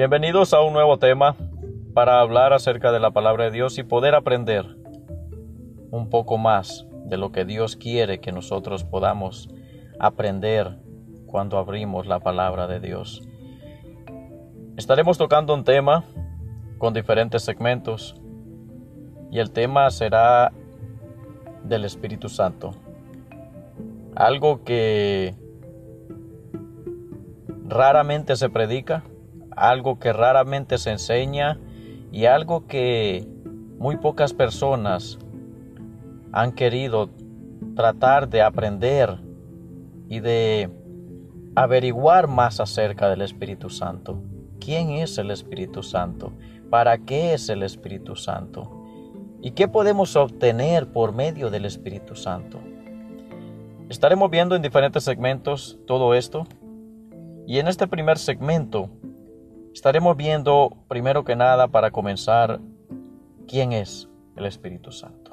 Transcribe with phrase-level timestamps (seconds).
[0.00, 1.36] Bienvenidos a un nuevo tema
[1.92, 4.64] para hablar acerca de la palabra de Dios y poder aprender
[5.90, 9.50] un poco más de lo que Dios quiere que nosotros podamos
[9.98, 10.78] aprender
[11.26, 13.28] cuando abrimos la palabra de Dios.
[14.78, 16.06] Estaremos tocando un tema
[16.78, 18.18] con diferentes segmentos
[19.30, 20.50] y el tema será
[21.62, 22.70] del Espíritu Santo.
[24.16, 25.34] Algo que
[27.68, 29.04] raramente se predica,
[29.60, 31.58] algo que raramente se enseña
[32.10, 33.26] y algo que
[33.78, 35.18] muy pocas personas
[36.32, 37.10] han querido
[37.76, 39.20] tratar de aprender
[40.08, 40.70] y de
[41.54, 44.22] averiguar más acerca del Espíritu Santo.
[44.58, 46.32] ¿Quién es el Espíritu Santo?
[46.70, 48.84] ¿Para qué es el Espíritu Santo?
[49.42, 52.60] ¿Y qué podemos obtener por medio del Espíritu Santo?
[53.88, 56.46] Estaremos viendo en diferentes segmentos todo esto.
[57.46, 58.90] Y en este primer segmento
[59.72, 62.60] estaremos viendo, primero que nada, para comenzar,
[63.46, 65.32] quién es el Espíritu Santo.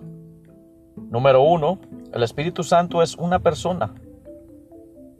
[0.95, 1.79] Número uno,
[2.13, 3.93] el Espíritu Santo es una persona.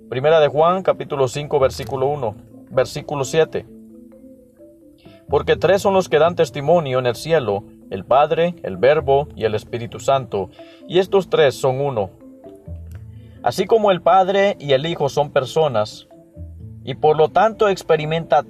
[0.09, 2.35] Primera de Juan, capítulo 5, versículo 1,
[2.71, 3.65] versículo 7.
[5.29, 9.43] Porque tres son los que dan testimonio en el cielo, el Padre, el Verbo y
[9.43, 10.49] el Espíritu Santo,
[10.87, 12.11] y estos tres son uno.
[13.43, 16.07] Así como el Padre y el Hijo son personas,
[16.83, 18.45] y por lo tanto experimenta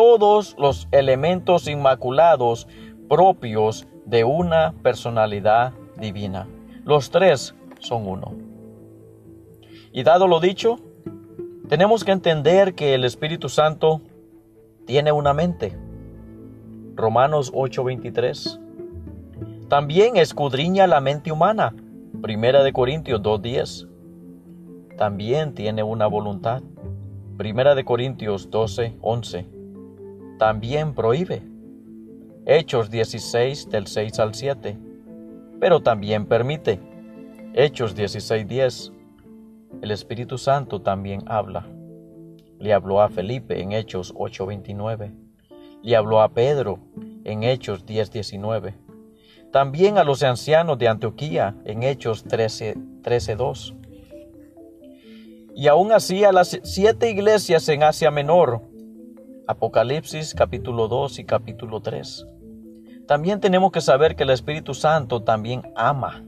[0.00, 2.66] todos los elementos inmaculados
[3.10, 6.48] propios de una personalidad divina.
[6.86, 8.32] Los tres son uno.
[9.92, 10.78] Y dado lo dicho,
[11.68, 14.00] tenemos que entender que el Espíritu Santo
[14.86, 15.76] tiene una mente.
[16.94, 18.58] Romanos 8:23.
[19.68, 21.74] También escudriña la mente humana.
[22.22, 23.86] Primera de Corintios 2:10.
[24.96, 26.62] También tiene una voluntad.
[27.36, 29.59] Primera de Corintios 12:11.
[30.40, 31.42] También prohíbe.
[32.46, 34.90] Hechos 16 del 6 al 7
[35.60, 36.80] pero también permite.
[37.52, 38.92] Hechos 16:10.
[39.82, 41.66] El Espíritu Santo también habla.
[42.58, 45.12] Le habló a Felipe en Hechos 8:29.
[45.82, 46.80] Le habló a Pedro
[47.24, 48.74] en Hechos 10:19.
[49.52, 53.74] También a los ancianos de Antioquía en Hechos 13:2.
[55.54, 58.69] y aún así a las siete iglesias en Asia Menor.
[59.50, 62.24] Apocalipsis capítulo 2 y capítulo 3.
[63.08, 66.22] También tenemos que saber que el Espíritu Santo también ama.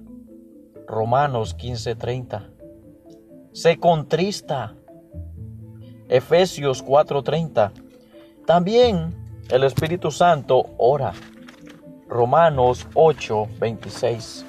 [0.88, 2.50] Romanos 15:30.
[3.52, 4.74] Se contrista.
[6.08, 7.70] Efesios 4:30.
[8.44, 9.14] También
[9.50, 11.12] el Espíritu Santo ora.
[12.08, 14.44] Romanos 8:26.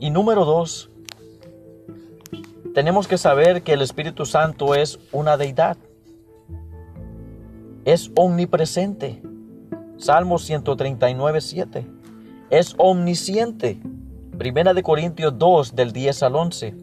[0.00, 0.90] Y número 2.
[2.74, 5.76] Tenemos que saber que el Espíritu Santo es una deidad.
[7.84, 9.20] Es omnipresente
[9.98, 11.86] Salmo 139, 7.
[12.50, 13.78] Es omnisciente.
[14.38, 16.74] Primera de Corintios 2 del 10 al 11.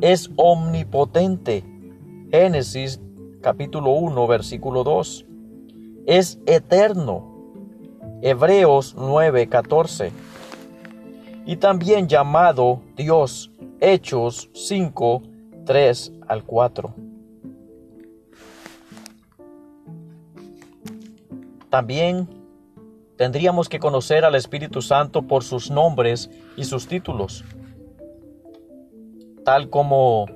[0.00, 1.64] Es omnipotente.
[2.30, 3.00] Génesis
[3.42, 5.26] capítulo 1 versículo 2.
[6.06, 7.52] Es eterno.
[8.22, 10.12] Hebreos 9, 14.
[11.44, 13.50] Y también llamado Dios.
[13.80, 15.22] Hechos 5,
[15.64, 17.05] 3 al 4.
[21.76, 22.26] También
[23.16, 27.44] Tendríamos que conocer al Espíritu Santo por sus nombres y sus títulos,
[29.42, 30.26] tal como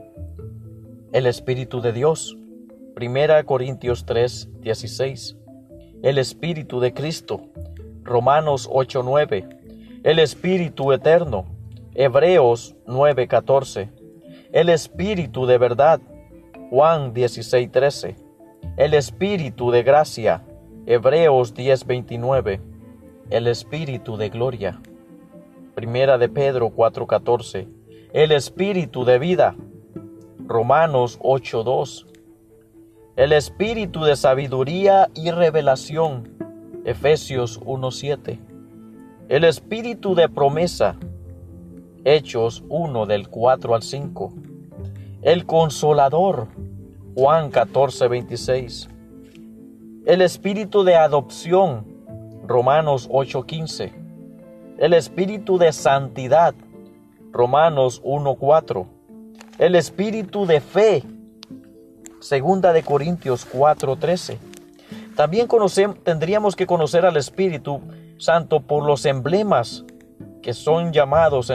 [1.12, 2.38] el Espíritu de Dios,
[2.98, 5.36] 1 Corintios 3, 16,
[6.02, 7.42] el Espíritu de Cristo,
[8.02, 9.48] Romanos 8, 9,
[10.02, 11.44] el Espíritu eterno,
[11.94, 13.90] Hebreos 9, 14,
[14.52, 16.00] el Espíritu de verdad,
[16.70, 18.16] Juan 16, 13,
[18.78, 20.44] el Espíritu de gracia,
[20.92, 22.60] Hebreos 10, 29,
[23.30, 24.80] el Espíritu de gloria.
[25.76, 27.68] Primera de Pedro 4:14.
[28.12, 29.54] El Espíritu de vida.
[30.44, 32.08] Romanos 8:2.
[33.14, 36.28] El Espíritu de sabiduría y revelación.
[36.84, 38.40] Efesios 1:7.
[39.28, 40.96] El Espíritu de promesa.
[42.04, 44.32] Hechos 1 del 4 al 5.
[45.22, 46.48] El Consolador.
[47.14, 48.88] Juan 14:26.
[50.06, 51.84] El Espíritu de adopción.
[52.46, 53.92] Romanos 8:15.
[54.78, 56.54] El espíritu de santidad,
[57.30, 58.86] Romanos 1:4.
[59.58, 61.04] El espíritu de fe,
[62.18, 64.38] Segunda de Corintios 4:13.
[65.16, 65.46] También
[66.02, 67.82] tendríamos que conocer al Espíritu
[68.16, 69.84] Santo por los emblemas
[70.40, 71.52] que son llamados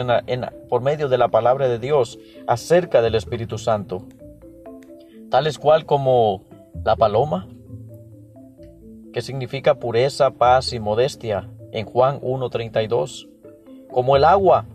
[0.68, 2.16] por medio de la palabra de Dios
[2.46, 4.04] acerca del Espíritu Santo,
[5.30, 6.44] tales cual como
[6.84, 7.48] la paloma,
[9.16, 13.26] que significa pureza, paz y modestia en Juan 1.32,
[13.90, 14.66] como el agua,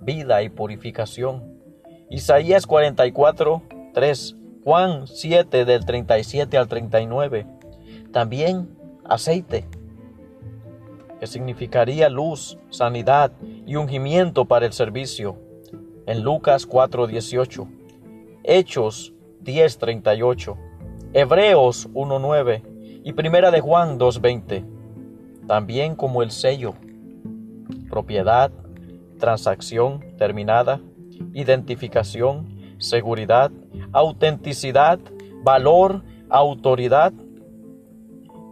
[0.00, 1.60] vida y purificación.
[2.08, 7.46] Isaías 44.3, Juan 7 del 37 al 39,
[8.12, 9.68] también aceite,
[11.20, 13.30] que significaría luz, sanidad
[13.66, 15.36] y ungimiento para el servicio,
[16.06, 17.68] en Lucas 4.18,
[18.42, 19.12] Hechos
[19.42, 20.56] 10.38,
[21.12, 22.73] Hebreos 1.9
[23.04, 24.64] y Primera de Juan 2.20,
[25.46, 26.74] también como el sello,
[27.90, 28.50] propiedad,
[29.18, 30.80] transacción terminada,
[31.34, 32.48] identificación,
[32.78, 33.52] seguridad,
[33.92, 34.98] autenticidad,
[35.42, 37.12] valor, autoridad,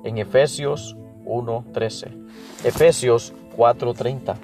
[0.04, 2.26] en Efesios 1.13,
[2.64, 4.36] Efesios 4.30,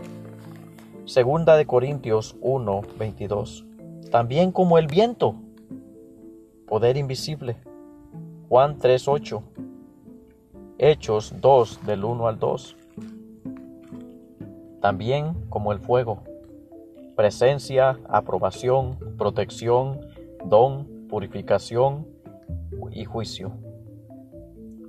[1.04, 3.66] Segunda de Corintios 1.22,
[4.10, 5.34] también como el viento,
[6.66, 7.56] poder invisible,
[8.48, 9.67] Juan 3.8,
[10.80, 12.76] Hechos 2 del 1 al 2,
[14.80, 16.22] también como el fuego,
[17.16, 20.00] presencia, aprobación, protección,
[20.44, 22.06] don, purificación
[22.92, 23.50] y juicio.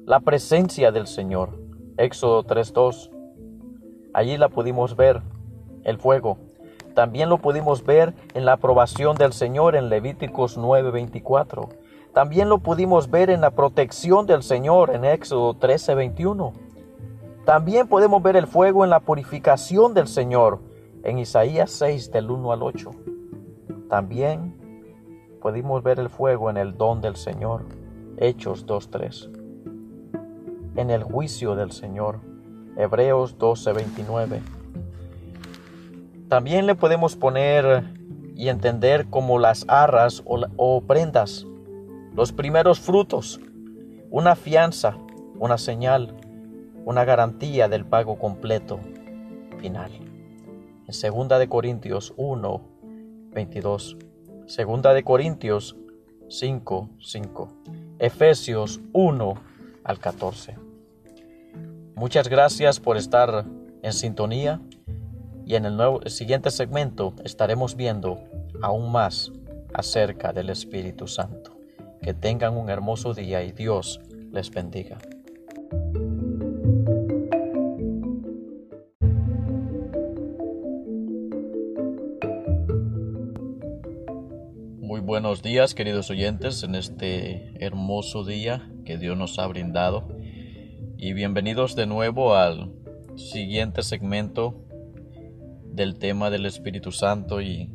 [0.06, 1.60] La presencia del Señor,
[1.98, 3.10] Éxodo 3.2.
[4.14, 5.24] Allí la pudimos ver,
[5.84, 6.38] el fuego.
[6.94, 11.68] También lo pudimos ver en la aprobación del Señor en Levíticos 9.24.
[12.14, 16.54] También lo pudimos ver en la protección del Señor en Éxodo 13.21.
[17.46, 20.60] También podemos ver el fuego en la purificación del Señor
[21.04, 22.92] en Isaías 6 del 1 al 8.
[23.90, 24.56] También
[25.42, 27.66] pudimos ver el fuego en el don del Señor,
[28.18, 29.30] Hechos 2.3.
[30.76, 32.20] En el juicio del Señor,
[32.76, 34.42] Hebreos 12.29.
[36.28, 37.84] También le podemos poner
[38.36, 41.46] y entender como las arras o prendas,
[42.16, 43.40] los primeros frutos,
[44.10, 44.98] una fianza,
[45.38, 46.16] una señal,
[46.86, 48.80] una garantía del pago completo
[49.60, 49.92] final.
[50.88, 52.62] En segunda de Corintios 1,
[53.32, 53.98] 22.
[54.48, 55.76] Segunda de Corintios
[56.30, 57.54] 5, 5.
[58.00, 59.34] Efesios 1
[59.84, 60.58] al 14.
[61.96, 63.46] Muchas gracias por estar
[63.84, 64.62] en sintonía
[65.46, 68.24] y en el, nuevo, el siguiente segmento estaremos viendo
[68.62, 69.32] aún más
[69.74, 71.59] acerca del Espíritu Santo.
[72.02, 74.00] Que tengan un hermoso día y Dios
[74.32, 74.98] les bendiga.
[84.82, 90.08] Muy buenos días queridos oyentes en este hermoso día que Dios nos ha brindado
[90.98, 92.74] y bienvenidos de nuevo al
[93.16, 94.66] siguiente segmento
[95.66, 97.70] del tema del Espíritu Santo y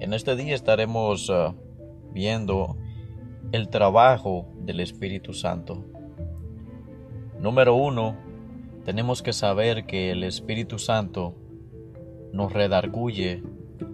[0.00, 1.54] en este día estaremos uh,
[2.12, 2.76] viendo
[3.52, 5.84] el trabajo del Espíritu Santo.
[7.40, 8.16] Número uno,
[8.84, 11.34] tenemos que saber que el Espíritu Santo
[12.32, 13.42] nos redarguye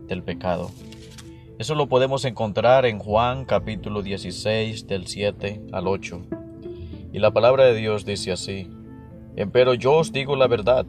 [0.06, 0.70] del pecado.
[1.58, 6.23] Eso lo podemos encontrar en Juan capítulo 16 del 7 al 8.
[7.12, 8.70] Y la palabra de Dios dice así,
[9.37, 10.87] Empero yo os digo la verdad,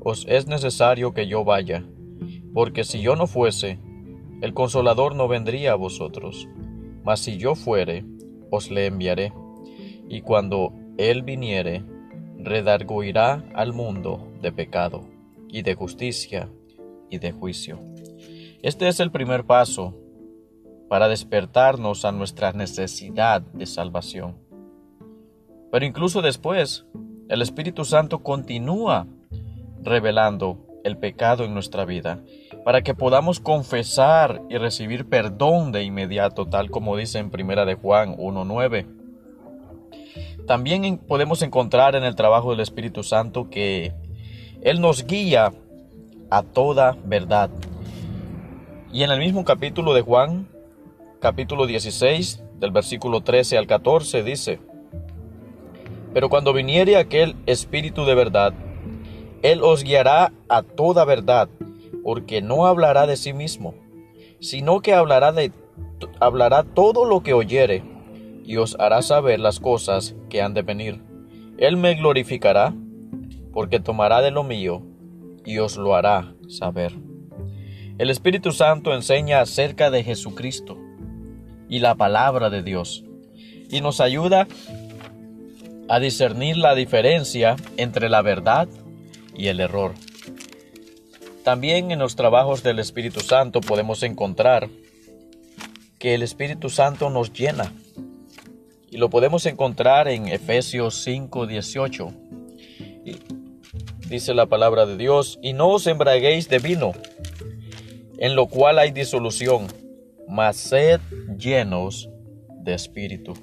[0.00, 1.84] os es necesario que yo vaya,
[2.52, 3.78] porque si yo no fuese,
[4.40, 6.48] el consolador no vendría a vosotros,
[7.06, 8.04] mas si yo fuere,
[8.50, 9.32] os le enviaré,
[10.08, 11.84] y cuando él viniere,
[12.36, 15.06] redarguirá al mundo de pecado,
[15.48, 16.50] y de justicia,
[17.08, 17.78] y de juicio.
[18.60, 19.94] Este es el primer paso
[20.88, 24.38] para despertarnos a nuestra necesidad de salvación.
[25.70, 26.86] Pero incluso después,
[27.28, 29.06] el Espíritu Santo continúa
[29.80, 32.24] revelando el pecado en nuestra vida
[32.66, 37.76] para que podamos confesar y recibir perdón de inmediato, tal como dice en Primera de
[37.76, 38.86] Juan 1.9.
[40.48, 43.92] También podemos encontrar en el trabajo del Espíritu Santo que
[44.62, 45.52] Él nos guía
[46.28, 47.50] a toda verdad.
[48.92, 50.48] Y en el mismo capítulo de Juan,
[51.20, 54.58] capítulo 16, del versículo 13 al 14, dice,
[56.12, 58.54] Pero cuando viniere aquel Espíritu de verdad,
[59.42, 61.48] Él os guiará a toda verdad,
[62.02, 63.74] porque no hablará de sí mismo,
[64.40, 65.52] sino que hablará, de,
[66.20, 67.82] hablará todo lo que oyere,
[68.44, 71.02] y os hará saber las cosas que han de venir.
[71.58, 72.74] Él me glorificará,
[73.52, 74.82] porque tomará de lo mío,
[75.44, 76.92] y os lo hará saber.
[77.98, 80.76] El Espíritu Santo enseña acerca de Jesucristo
[81.68, 83.04] y la palabra de Dios
[83.70, 84.46] y nos ayuda
[85.88, 88.68] a discernir la diferencia entre la verdad
[89.34, 89.94] y el error.
[91.46, 94.68] También en los trabajos del Espíritu Santo podemos encontrar
[96.00, 97.72] que el Espíritu Santo nos llena
[98.90, 102.12] Y lo podemos encontrar en Efesios 5, 18.
[104.08, 106.94] dice la palabra de Dios, y no os embraguéis de vino,
[108.18, 109.68] en lo cual hay disolución,
[110.26, 111.00] mas sed
[111.38, 112.10] llenos
[112.58, 113.34] de espíritu.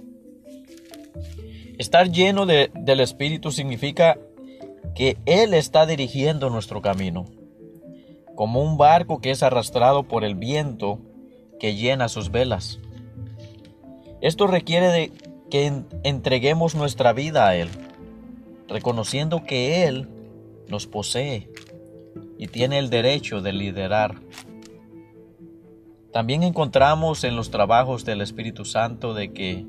[1.77, 4.19] Estar lleno del espíritu significa
[4.93, 7.27] que Él está dirigiendo nuestro camino,
[8.35, 10.99] como un barco que es arrastrado por el viento
[11.59, 12.79] que llena sus velas.
[14.21, 15.11] Esto requiere de
[15.49, 17.69] que entreguemos nuestra vida a Él,
[18.67, 20.07] reconociendo que Él
[20.67, 21.49] nos posee
[22.37, 24.15] y tiene el derecho de liderar.
[26.11, 29.65] También encontramos en los trabajos del Espíritu Santo de que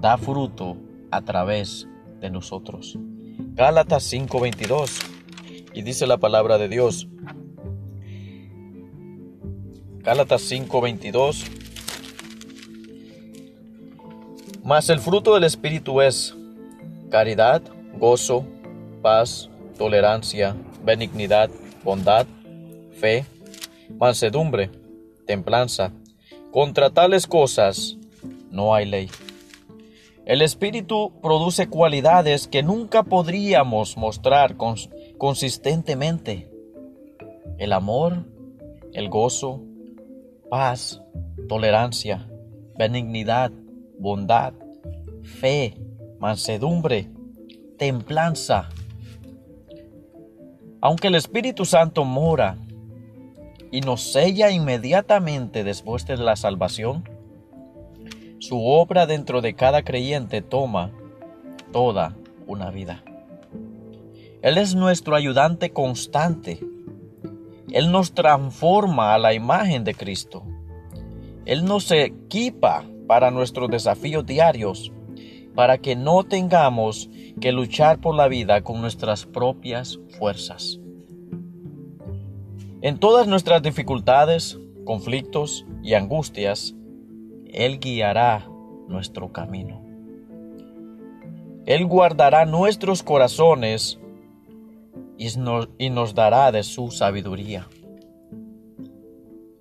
[0.00, 0.76] da fruto
[1.10, 1.88] a través
[2.20, 2.98] de nosotros.
[3.54, 5.00] Gálatas 5:22
[5.74, 7.08] y dice la palabra de Dios.
[10.02, 11.44] Gálatas 5:22
[14.64, 16.34] Mas el fruto del Espíritu es
[17.10, 17.60] caridad,
[17.98, 18.46] gozo,
[19.02, 21.50] paz, tolerancia, benignidad,
[21.84, 22.26] bondad,
[22.92, 23.26] fe,
[23.98, 24.70] mansedumbre,
[25.26, 25.92] templanza.
[26.50, 27.98] Contra tales cosas
[28.50, 29.10] no hay ley.
[30.24, 34.56] El Espíritu produce cualidades que nunca podríamos mostrar
[35.18, 36.50] consistentemente.
[37.58, 38.24] El amor,
[38.94, 39.60] el gozo,
[40.50, 41.00] paz,
[41.48, 42.28] tolerancia,
[42.76, 43.52] benignidad,
[43.98, 44.52] bondad,
[45.22, 45.76] fe,
[46.18, 47.08] mansedumbre,
[47.78, 48.68] templanza.
[50.82, 52.58] Aunque el Espíritu Santo mora
[53.70, 57.08] y nos sella inmediatamente después de la salvación,
[58.38, 60.90] su obra dentro de cada creyente toma
[61.72, 62.16] toda
[62.46, 63.04] una vida.
[64.42, 66.60] Él es nuestro ayudante constante.
[67.72, 70.42] Él nos transforma a la imagen de Cristo.
[71.44, 74.92] Él nos equipa para nuestros desafíos diarios,
[75.54, 77.10] para que no tengamos
[77.40, 80.80] que luchar por la vida con nuestras propias fuerzas.
[82.82, 86.74] En todas nuestras dificultades, conflictos y angustias,
[87.52, 88.48] Él guiará
[88.88, 89.82] nuestro camino.
[91.66, 94.00] Él guardará nuestros corazones
[95.20, 97.68] y nos, dará de su sabiduría.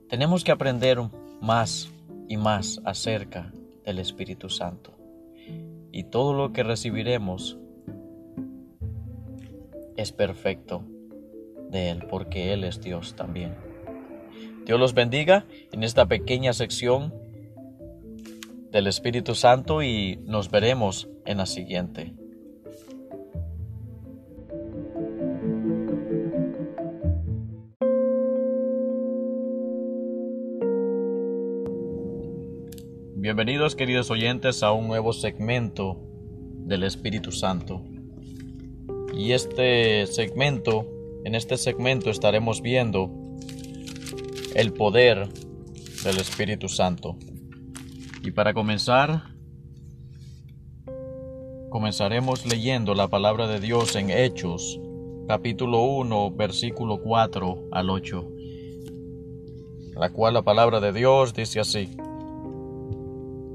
[0.08, 1.02] Tenemos que aprender
[1.42, 1.92] más
[2.30, 3.52] y más acerca
[3.84, 4.98] del Espíritu Santo.
[5.92, 7.58] Y todo lo que recibiremos
[9.98, 10.84] es perfecto
[11.70, 13.54] de Él, porque Él es Dios también.
[14.66, 17.14] Dios los bendiga en esta pequeña sección
[18.72, 22.14] del Espíritu Santo y nos veremos en la siguiente.
[33.30, 36.00] Bienvenidos queridos oyentes a un nuevo segmento
[36.66, 37.84] del Espíritu Santo.
[39.14, 40.88] Y este segmento,
[41.26, 43.12] en este segmento estaremos viendo
[44.56, 45.30] el poder
[46.04, 47.18] del Espíritu Santo.
[48.24, 49.22] Y para comenzar,
[51.70, 54.80] comenzaremos leyendo la palabra de Dios en Hechos,
[55.28, 58.28] capítulo 1, versículo 4 al 8,
[59.98, 61.96] la cual la palabra de Dios dice así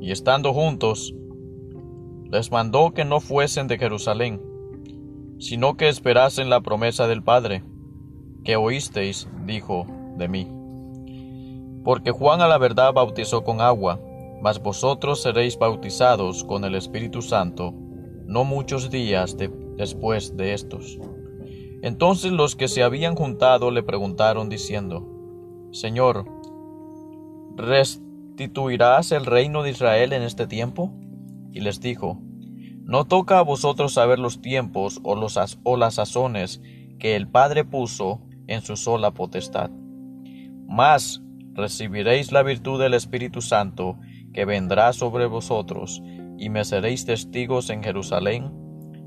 [0.05, 1.15] y estando juntos,
[2.31, 4.43] les mandó que no fuesen de Jerusalén,
[5.39, 7.65] sino que esperasen la promesa del Padre,
[8.45, 9.87] que oísteis, dijo,
[10.19, 10.47] de mí.
[11.85, 13.99] Porque Juan a la verdad bautizó con agua,
[14.43, 17.73] mas vosotros seréis bautizados con el Espíritu Santo,
[18.27, 19.39] no muchos días
[19.79, 20.99] después de estos.
[21.81, 25.09] Entonces los que se habían juntado le preguntaron diciendo,
[25.73, 26.27] Señor,
[28.37, 30.93] ¿Tituirás el reino de Israel en este tiempo?
[31.53, 32.21] Y les dijo,
[32.83, 36.61] No toca a vosotros saber los tiempos o, los, o las sazones
[36.99, 39.71] que el Padre puso en su sola potestad.
[40.67, 41.23] Mas
[41.53, 43.99] recibiréis la virtud del Espíritu Santo
[44.33, 46.03] que vendrá sobre vosotros,
[46.37, 48.50] y me seréis testigos en Jerusalén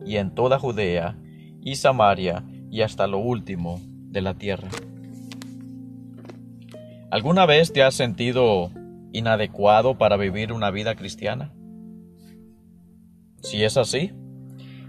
[0.05, 1.17] y en toda Judea
[1.61, 4.69] y Samaria y hasta lo último de la tierra.
[7.11, 8.71] ¿Alguna vez te has sentido
[9.11, 11.53] inadecuado para vivir una vida cristiana?
[13.41, 14.11] Si es así,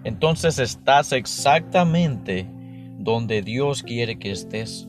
[0.04, 2.48] entonces estás exactamente
[2.98, 4.88] donde Dios quiere que estés,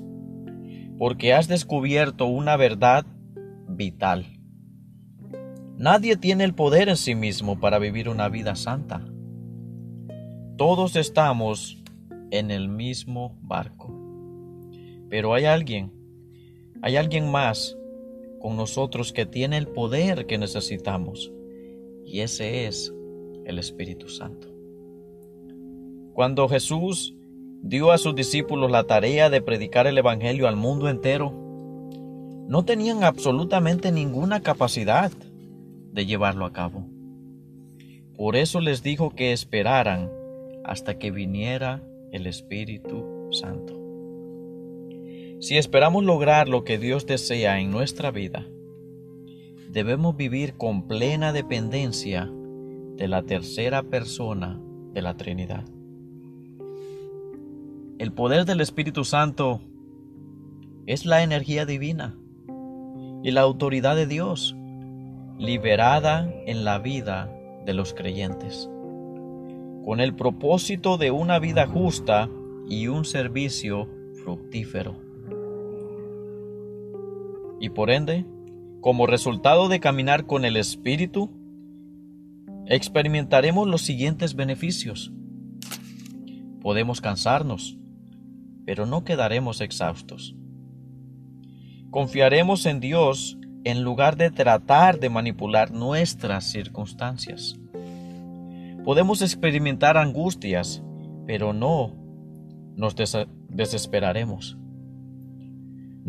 [0.98, 3.06] porque has descubierto una verdad
[3.68, 4.26] vital.
[5.78, 9.06] Nadie tiene el poder en sí mismo para vivir una vida santa.
[10.58, 11.82] Todos estamos
[12.32, 13.96] en el mismo barco.
[15.10, 15.94] Pero hay alguien,
[16.82, 17.79] hay alguien más
[18.40, 21.32] con nosotros que tiene el poder que necesitamos.
[22.06, 22.92] y ese es
[23.46, 24.48] el Espíritu Santo.
[26.14, 27.16] Cuando Jesús
[27.62, 31.32] dio a sus discípulos la tarea de predicar el Evangelio al mundo entero,
[32.48, 35.12] no tenían absolutamente ninguna capacidad
[35.94, 36.84] de llevarlo a cabo.
[38.18, 40.10] Por eso les dijo que esperaran
[40.64, 41.82] hasta que viniera
[42.12, 43.79] el Espíritu Santo.
[45.42, 48.46] Si esperamos lograr lo que Dios desea en nuestra vida,
[49.72, 52.30] debemos vivir con plena dependencia
[52.98, 54.60] de la tercera persona
[54.94, 55.64] de la Trinidad.
[58.00, 59.62] El poder del Espíritu Santo
[60.86, 62.18] es la energía divina
[63.24, 64.58] y la autoridad de Dios
[65.38, 67.34] liberada en la vida
[67.66, 68.70] de los creyentes,
[69.86, 72.30] con el propósito de una vida justa
[72.68, 73.88] y un servicio
[74.22, 75.09] fructífero.
[77.60, 78.26] Y por ende,
[78.82, 81.32] como resultado de caminar con el Espíritu,
[82.68, 85.12] experimentaremos los siguientes beneficios.
[86.62, 87.78] Podemos cansarnos,
[88.66, 90.36] pero no quedaremos exhaustos.
[91.90, 97.60] Confiaremos en Dios en lugar de tratar de manipular nuestras circunstancias.
[98.86, 100.84] Podemos experimentar angustias,
[101.26, 101.96] pero no
[102.76, 102.96] nos
[103.50, 104.58] desesperaremos.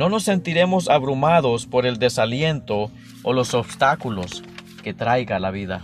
[0.00, 2.90] No nos sentiremos abrumados por el desaliento
[3.23, 4.42] o los obstáculos
[4.83, 5.83] que traiga la vida.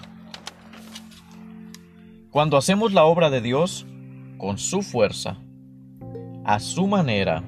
[2.31, 3.85] Cuando hacemos la obra de Dios
[4.39, 5.37] con su fuerza,
[6.47, 7.45] a su manera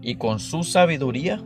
[0.00, 1.42] y con su sabiduría,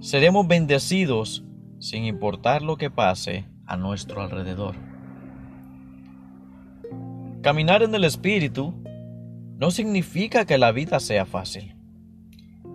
[0.00, 1.42] seremos bendecidos
[1.78, 4.74] sin importar lo que pase a nuestro alrededor.
[7.40, 8.74] Caminar en el Espíritu
[9.56, 11.79] no significa que la vida sea fácil,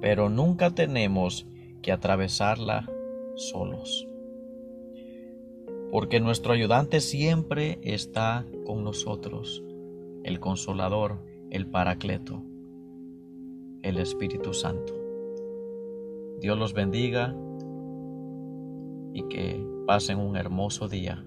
[0.01, 1.47] pero nunca tenemos
[1.81, 2.89] que atravesarla
[3.35, 4.07] solos.
[5.91, 9.63] Porque nuestro ayudante siempre está con nosotros,
[10.23, 12.43] el consolador, el paracleto,
[13.81, 14.93] el Espíritu Santo.
[16.39, 17.35] Dios los bendiga
[19.13, 21.23] y que pasen un hermoso día.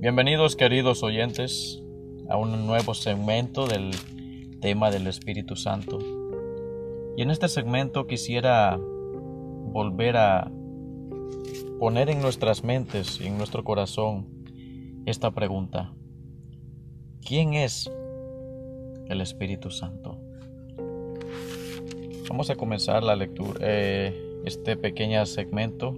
[0.00, 1.82] Bienvenidos queridos oyentes
[2.30, 3.90] a un nuevo segmento del
[4.62, 5.98] tema del Espíritu Santo.
[7.18, 10.50] Y en este segmento quisiera volver a
[11.78, 14.26] poner en nuestras mentes y en nuestro corazón
[15.04, 15.92] esta pregunta.
[17.20, 17.92] ¿Quién es
[19.10, 20.18] el Espíritu Santo?
[22.30, 25.94] Vamos a comenzar la lectura, eh, este pequeño segmento,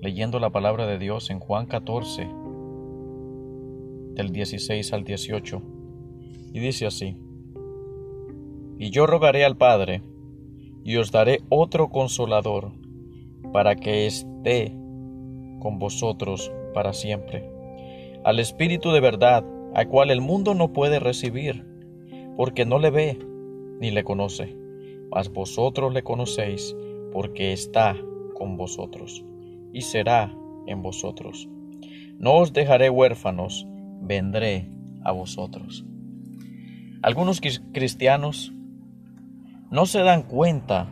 [0.00, 2.41] leyendo la palabra de Dios en Juan 14
[4.14, 5.62] del 16 al 18.
[6.52, 7.16] Y dice así,
[8.78, 10.02] Y yo rogaré al Padre,
[10.84, 12.72] y os daré otro consolador,
[13.52, 14.74] para que esté
[15.60, 17.48] con vosotros para siempre,
[18.24, 19.44] al Espíritu de verdad,
[19.74, 21.64] al cual el mundo no puede recibir,
[22.36, 23.18] porque no le ve
[23.80, 24.56] ni le conoce,
[25.10, 26.76] mas vosotros le conocéis,
[27.12, 27.96] porque está
[28.34, 29.24] con vosotros,
[29.72, 30.34] y será
[30.66, 31.48] en vosotros.
[32.18, 33.66] No os dejaré huérfanos,
[34.02, 34.68] vendré
[35.04, 35.84] a vosotros.
[37.02, 38.52] Algunos cristianos
[39.70, 40.86] no se dan cuenta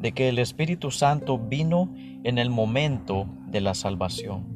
[0.00, 1.92] de que el Espíritu Santo vino
[2.24, 4.46] en el momento de la salvación,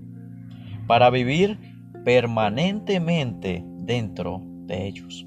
[0.87, 1.59] para vivir
[2.05, 5.27] permanentemente dentro de ellos.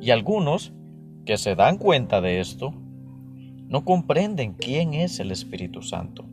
[0.00, 0.72] Y algunos
[1.24, 2.72] que se dan cuenta de esto,
[3.68, 6.24] no comprenden quién es el Espíritu Santo,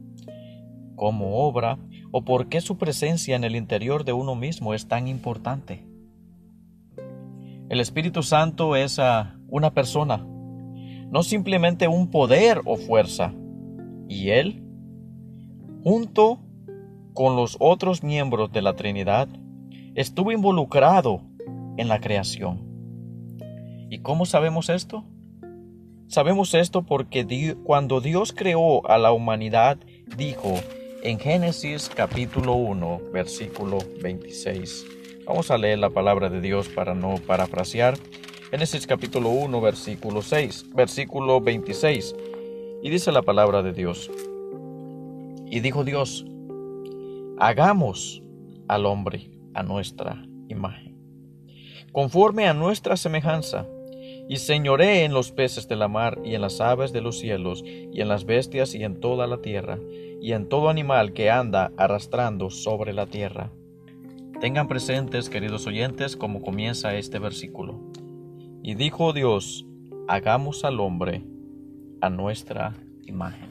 [0.95, 1.79] cómo obra
[2.15, 5.83] o por qué su presencia en el interior de uno mismo es tan importante.
[7.69, 9.01] El Espíritu Santo es
[9.47, 10.23] una persona,
[11.09, 13.33] no simplemente un poder o fuerza.
[14.07, 14.63] Y Él,
[15.83, 16.39] junto
[17.15, 19.27] con los otros miembros de la Trinidad,
[19.95, 21.21] estuvo involucrado
[21.77, 22.61] en la creación.
[23.89, 25.03] ¿Y cómo sabemos esto?
[26.07, 29.79] Sabemos esto porque cuando Dios creó a la humanidad,
[30.15, 30.53] dijo,
[31.03, 34.85] en Génesis capítulo 1, versículo 26.
[35.25, 37.97] Vamos a leer la palabra de Dios para no parafrasear.
[38.51, 42.15] Génesis capítulo 1, versículo 6, versículo 26.
[42.83, 44.09] Y dice la palabra de Dios.
[45.45, 46.25] Y dijo Dios,
[47.37, 48.23] hagamos
[48.69, 50.95] al hombre a nuestra imagen,
[51.91, 53.67] conforme a nuestra semejanza,
[54.29, 57.61] y señoré en los peces de la mar y en las aves de los cielos
[57.65, 59.77] y en las bestias y en toda la tierra
[60.23, 63.51] y en todo animal que anda arrastrando sobre la tierra.
[64.39, 67.91] Tengan presentes, queridos oyentes, cómo comienza este versículo.
[68.63, 69.65] Y dijo Dios,
[70.07, 71.25] hagamos al hombre
[71.99, 72.73] a nuestra
[73.05, 73.49] imagen.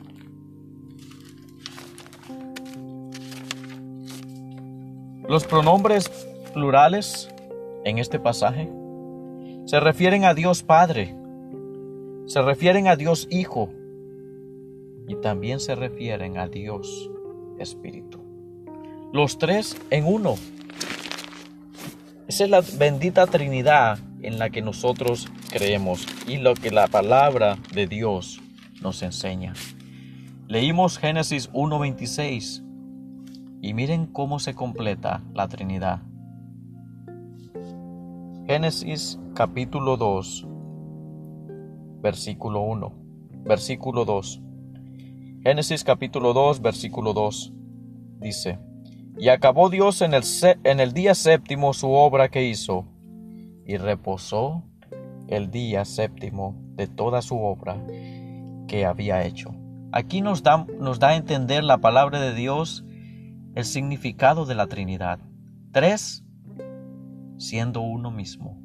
[5.28, 6.08] Los pronombres
[6.54, 7.28] plurales
[7.84, 8.72] en este pasaje
[9.66, 11.14] se refieren a Dios Padre,
[12.24, 13.68] se refieren a Dios Hijo
[15.08, 17.10] y también se refieren a Dios
[17.58, 18.20] Espíritu.
[19.12, 20.36] Los tres en uno.
[22.26, 27.58] Esa es la bendita Trinidad en la que nosotros creemos y lo que la palabra
[27.74, 28.40] de Dios
[28.80, 29.52] nos enseña.
[30.48, 32.62] Leímos Génesis 1.26
[33.60, 36.02] y miren cómo se completa la Trinidad.
[38.46, 40.46] Génesis capítulo 2,
[42.00, 42.92] versículo 1,
[43.44, 44.42] versículo 2.
[45.44, 47.52] Génesis capítulo 2, versículo 2
[48.20, 48.60] dice,
[49.18, 50.22] Y acabó Dios en el,
[50.62, 52.86] en el día séptimo su obra que hizo,
[53.66, 54.62] y reposó
[55.26, 57.84] el día séptimo de toda su obra
[58.68, 59.52] que había hecho.
[59.90, 62.84] Aquí nos da, nos da a entender la palabra de Dios
[63.56, 65.18] el significado de la Trinidad.
[65.72, 66.24] Tres
[67.38, 68.62] siendo uno mismo.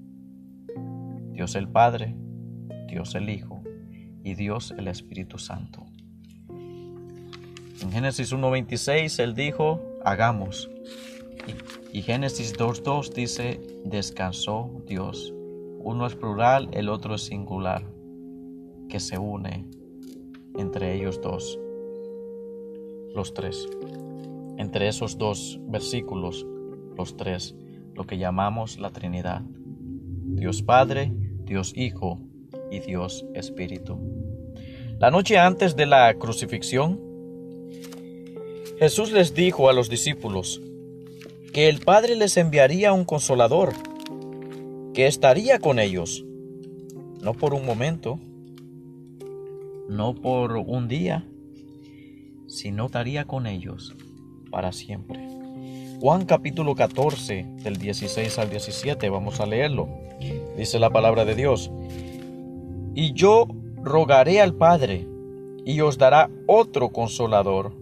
[1.32, 2.16] Dios el Padre,
[2.88, 3.64] Dios el Hijo
[4.24, 5.87] y Dios el Espíritu Santo.
[7.82, 10.70] En Génesis 1.26 Él dijo, hagamos.
[11.94, 15.34] Y, Génesis 2.2 dice, descansó Dios.
[15.80, 17.84] Uno es plural, el otro es singular,
[18.90, 19.66] que se une
[20.58, 21.60] entre ellos dos,
[23.16, 23.68] los tres.
[24.58, 26.46] Entre esos dos versículos,
[26.98, 27.56] los tres
[27.94, 29.42] lo que llamamos la Trinidad.
[29.44, 31.12] Dios Padre,
[31.46, 32.20] Dios Hijo
[32.72, 34.00] y Dios Espíritu.
[35.00, 37.07] La noche antes de la crucifixión,
[38.80, 40.62] Jesús les dijo a los discípulos
[41.52, 43.74] que el Padre les enviaría un consolador,
[44.94, 46.24] que estaría con ellos,
[47.20, 48.20] no por un momento,
[49.90, 51.26] no por un día,
[52.46, 53.96] sino estaría con ellos
[54.52, 55.28] para siempre.
[56.00, 59.90] Juan capítulo 14, del 16 al 17, vamos a leerlo.
[60.56, 61.72] Dice la palabra de Dios.
[62.94, 63.48] Y yo
[63.82, 65.08] rogaré al Padre,
[65.66, 67.74] y os dará otro consolador,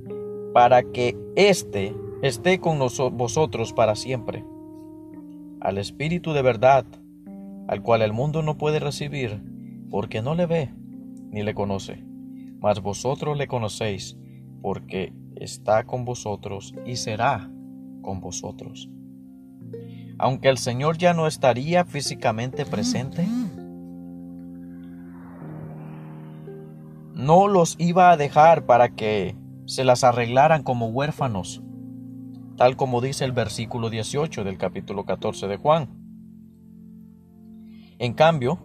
[0.55, 4.45] para que éste esté con vosotros para siempre.
[5.59, 6.85] Al Espíritu de verdad,
[7.67, 9.43] al cual el mundo no puede recibir,
[9.91, 10.73] porque no le ve
[11.29, 12.05] ni le conoce.
[12.61, 14.17] Mas vosotros le conocéis,
[14.61, 17.51] porque está con vosotros y será
[18.01, 18.89] con vosotros.
[20.17, 23.27] Aunque el Señor ya no estaría físicamente presente,
[27.13, 29.35] no los iba a dejar para que
[29.65, 31.61] se las arreglaran como huérfanos,
[32.57, 35.89] tal como dice el versículo 18 del capítulo 14 de Juan.
[37.97, 38.59] En cambio,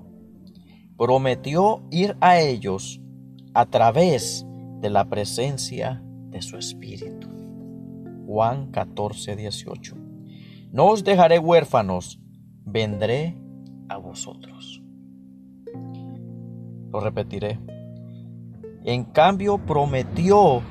[0.97, 3.01] prometió ir a ellos
[3.55, 4.47] a través
[4.81, 7.29] de la presencia de su Espíritu.
[8.27, 9.97] Juan 14, 18.
[10.73, 12.21] No os dejaré huérfanos,
[12.65, 13.37] vendré
[13.89, 14.83] a vosotros.
[16.93, 17.59] Lo repetiré.
[18.85, 20.63] En cambio prometió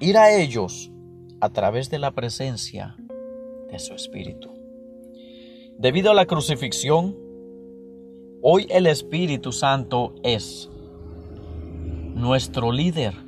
[0.00, 0.90] ir a ellos
[1.40, 2.96] a través de la presencia
[3.70, 4.50] de su Espíritu.
[5.78, 7.16] Debido a la crucifixión,
[8.42, 10.70] hoy el Espíritu Santo es
[12.14, 13.24] nuestro líder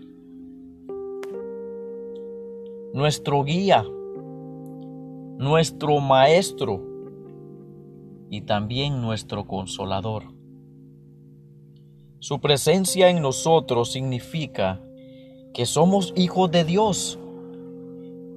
[2.97, 3.85] nuestro guía,
[5.37, 6.83] nuestro maestro
[8.31, 10.33] y también nuestro consolador.
[12.19, 14.81] Su presencia en nosotros significa
[15.57, 17.19] que somos hijos de Dios,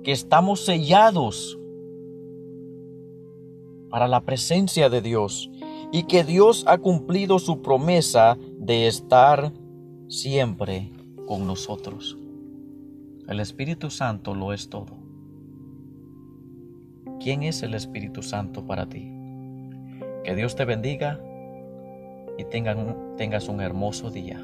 [0.03, 1.59] que estamos sellados
[3.89, 5.51] para la presencia de Dios
[5.91, 9.51] y que Dios ha cumplido su promesa de estar
[10.07, 10.93] siempre
[11.27, 12.17] con nosotros.
[13.27, 14.95] El Espíritu Santo lo es todo.
[17.19, 19.11] ¿Quién es el Espíritu Santo para ti?
[20.23, 21.19] Que Dios te bendiga
[22.37, 24.41] y tengas un hermoso día.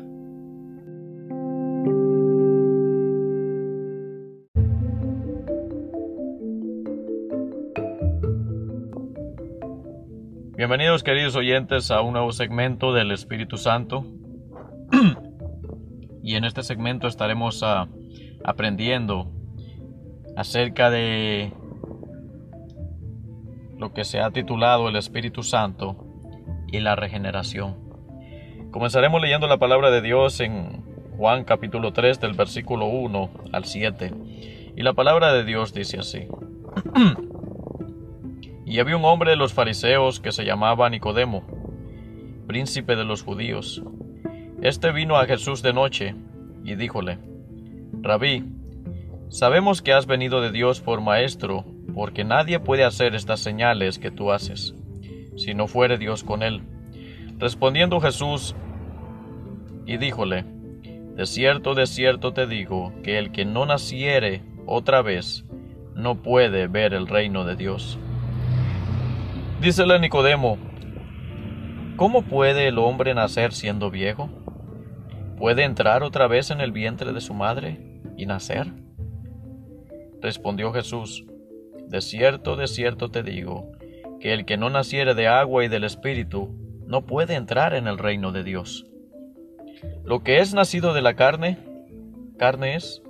[10.65, 14.04] Bienvenidos queridos oyentes a un nuevo segmento del Espíritu Santo.
[16.23, 17.88] y en este segmento estaremos a
[18.43, 19.32] aprendiendo
[20.36, 21.54] acerca de
[23.78, 26.04] lo que se ha titulado el Espíritu Santo
[26.71, 27.75] y la regeneración.
[28.71, 30.84] Comenzaremos leyendo la palabra de Dios en
[31.15, 34.12] Juan capítulo 3 del versículo 1 al 7.
[34.75, 36.28] Y la palabra de Dios dice así.
[38.65, 41.43] y había un hombre de los fariseos que se llamaba Nicodemo,
[42.47, 43.84] príncipe de los judíos.
[44.62, 46.15] Este vino a Jesús de noche
[46.63, 47.19] y díjole,
[48.01, 48.43] Rabí,
[49.30, 54.12] sabemos que has venido de Dios por maestro, porque nadie puede hacer estas señales que
[54.12, 54.73] tú haces,
[55.38, 56.63] si no fuere Dios con él.
[57.38, 58.56] Respondiendo Jesús
[59.86, 60.43] y díjole,
[61.15, 65.45] De cierto, de cierto te digo, que el que no naciere otra vez,
[65.93, 67.99] no puede ver el reino de Dios.
[69.65, 70.60] Dícele Nicodemo,
[71.95, 74.30] ¿cómo puede el hombre nacer siendo viejo?
[75.39, 78.67] ¿Puede entrar otra vez en el vientre de su madre y nacer?
[80.21, 81.25] Respondió Jesús,
[81.88, 83.71] De cierto, de cierto te digo,
[84.19, 87.97] que el que no naciere de agua y del Espíritu, no puede entrar en el
[87.97, 88.86] reino de Dios.
[90.04, 91.58] Lo que es nacido de la carne,
[92.38, 93.01] carne es,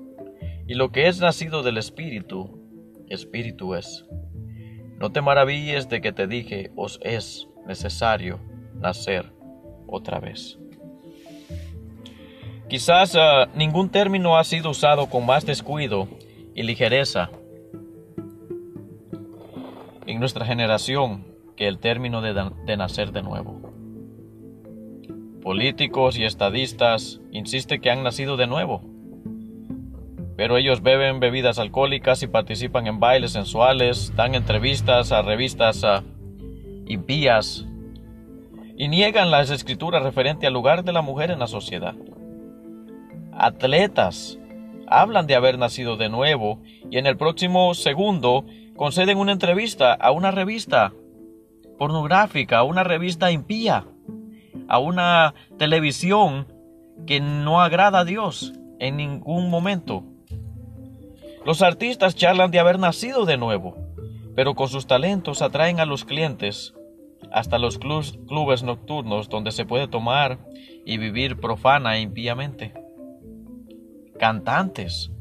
[0.68, 2.62] y lo que es nacido del Espíritu,
[3.10, 4.06] Espíritu es.
[5.00, 8.40] No te maravilles de que te dije, os es necesario
[8.76, 9.34] nacer
[9.88, 10.58] otra vez.
[12.70, 16.08] Quizás uh, ningún término ha sido usado con más descuido
[16.56, 17.30] y ligereza
[20.08, 23.62] en nuestra generación que el término de, de nacer de nuevo.
[25.42, 28.82] Políticos y estadistas insisten que han nacido de nuevo,
[30.36, 35.84] pero ellos beben bebidas alcohólicas y participan en bailes sensuales, dan entrevistas a revistas
[36.88, 37.66] impías
[38.78, 41.96] y niegan las escrituras referente al lugar de la mujer en la sociedad
[43.38, 44.40] atletas
[44.88, 48.46] hablan de haber nacido de nuevo y en el próximo segundo
[48.76, 50.94] conceden una entrevista a una revista
[51.78, 53.86] pornográfica, a una revista impía,
[54.68, 56.48] a una televisión
[57.06, 60.04] que no agrada a Dios en ningún momento.
[61.46, 63.78] Los artistas charlan de haber nacido de nuevo,
[64.36, 66.74] pero con sus talentos atraen a los clientes
[67.32, 70.40] hasta los clubes nocturnos donde se puede tomar
[70.86, 72.74] y vivir profana e impíamente.
[74.20, 75.12] Cantantes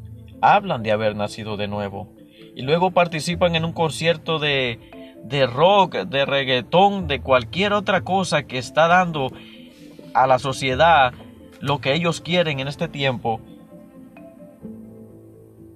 [0.41, 2.15] hablan de haber nacido de nuevo
[2.57, 4.81] y luego participan en un concierto de,
[5.25, 9.31] de rock, de reggaetón, de cualquier otra cosa que está dando
[10.15, 11.13] a la sociedad
[11.61, 13.43] lo que ellos quieren en este tiempo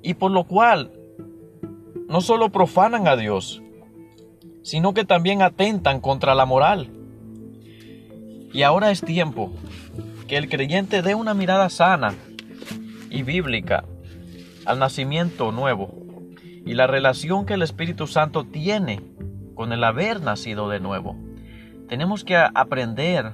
[0.03, 0.93] y por lo cual
[2.09, 3.63] no solo profanan a Dios,
[4.63, 6.91] sino que también atentan contra la moral.
[8.53, 9.53] Y ahora es tiempo
[10.27, 12.15] que el creyente dé una mirada sana
[13.11, 13.85] y bíblica
[14.65, 15.95] al nacimiento nuevo
[16.65, 19.01] y la relación que el Espíritu Santo tiene
[19.55, 21.17] con el haber nacido de nuevo.
[21.89, 23.33] Tenemos que aprender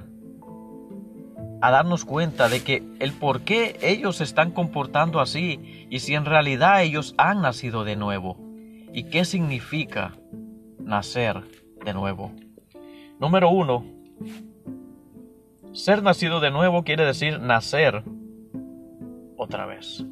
[1.65, 6.13] a darnos cuenta de que el por qué ellos se están comportando así y si
[6.13, 8.37] en realidad ellos han nacido de nuevo
[8.93, 10.13] y qué significa
[10.77, 11.41] nacer
[11.83, 12.31] de nuevo.
[13.19, 13.83] Número uno,
[15.73, 18.03] ser nacido de nuevo quiere decir nacer
[19.35, 20.05] otra vez.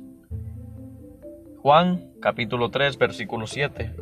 [1.59, 3.95] Juan capítulo 3 versículo 7.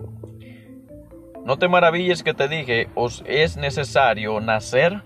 [1.44, 5.04] No te maravilles que te dije, os es necesario nacer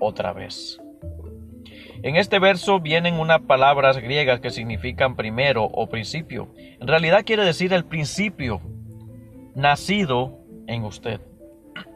[0.00, 0.78] otra vez.
[2.02, 6.48] En este verso vienen unas palabras griegas que significan primero o principio.
[6.56, 8.62] En realidad quiere decir el principio,
[9.54, 11.20] nacido en usted.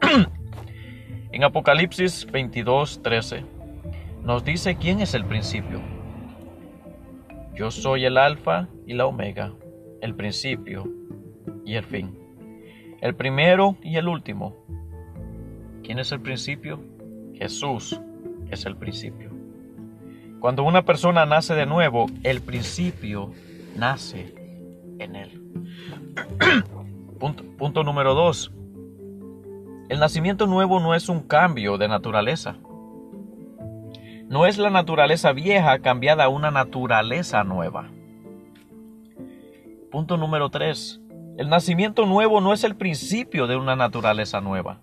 [1.31, 3.55] en Apocalipsis 22, 13
[4.23, 5.81] nos dice quién es el principio.
[7.55, 9.53] Yo soy el alfa y la omega,
[10.01, 10.87] el principio
[11.63, 12.17] y el fin,
[13.01, 14.55] el primero y el último.
[15.83, 16.79] ¿Quién es el principio?
[17.33, 17.99] Jesús
[18.49, 19.34] es el principio.
[20.39, 23.31] Cuando una persona nace de nuevo, el principio
[23.75, 24.33] nace
[24.99, 25.41] en él.
[27.57, 28.51] punto, número dos.
[29.89, 32.57] El nacimiento nuevo no es un cambio de naturaleza.
[34.27, 37.89] No es la naturaleza vieja cambiada a una naturaleza nueva.
[39.91, 40.99] Punto número 3.
[41.37, 44.81] El nacimiento nuevo no es el principio de una naturaleza nueva.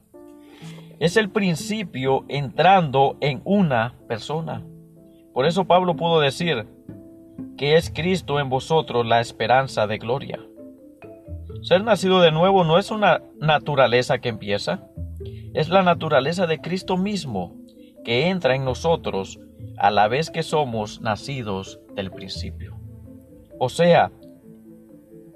[1.01, 4.63] Es el principio entrando en una persona.
[5.33, 6.67] Por eso Pablo pudo decir
[7.57, 10.41] que es Cristo en vosotros la esperanza de gloria.
[11.63, 14.89] Ser nacido de nuevo no es una naturaleza que empieza,
[15.55, 17.55] es la naturaleza de Cristo mismo
[18.05, 19.39] que entra en nosotros
[19.79, 22.79] a la vez que somos nacidos del principio.
[23.59, 24.11] O sea,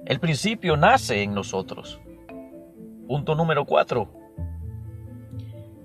[0.04, 2.00] el principio nace en nosotros.
[3.06, 4.10] Punto número cuatro.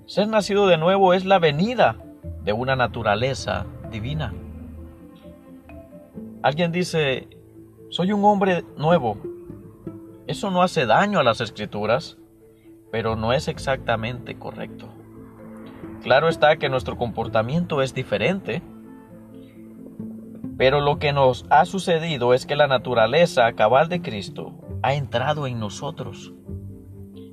[0.06, 1.96] Ser nacido de nuevo es la venida
[2.42, 4.34] de una naturaleza divina.
[6.42, 7.28] Alguien dice,
[7.88, 9.16] soy un hombre nuevo.
[10.26, 12.18] Eso no hace daño a las escrituras,
[12.90, 14.88] pero no es exactamente correcto.
[16.02, 18.62] Claro está que nuestro comportamiento es diferente,
[20.56, 25.46] pero lo que nos ha sucedido es que la naturaleza cabal de Cristo ha entrado
[25.46, 26.32] en nosotros.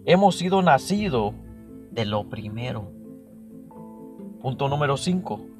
[0.06, 1.34] Hemos sido nacidos
[1.92, 2.92] de lo primero.
[4.42, 5.59] Punto número 5.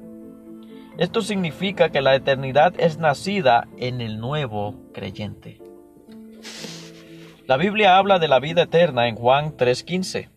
[1.00, 5.58] Esto significa que la eternidad es nacida en el nuevo creyente.
[7.46, 10.28] La Biblia habla de la vida eterna en Juan 3:15.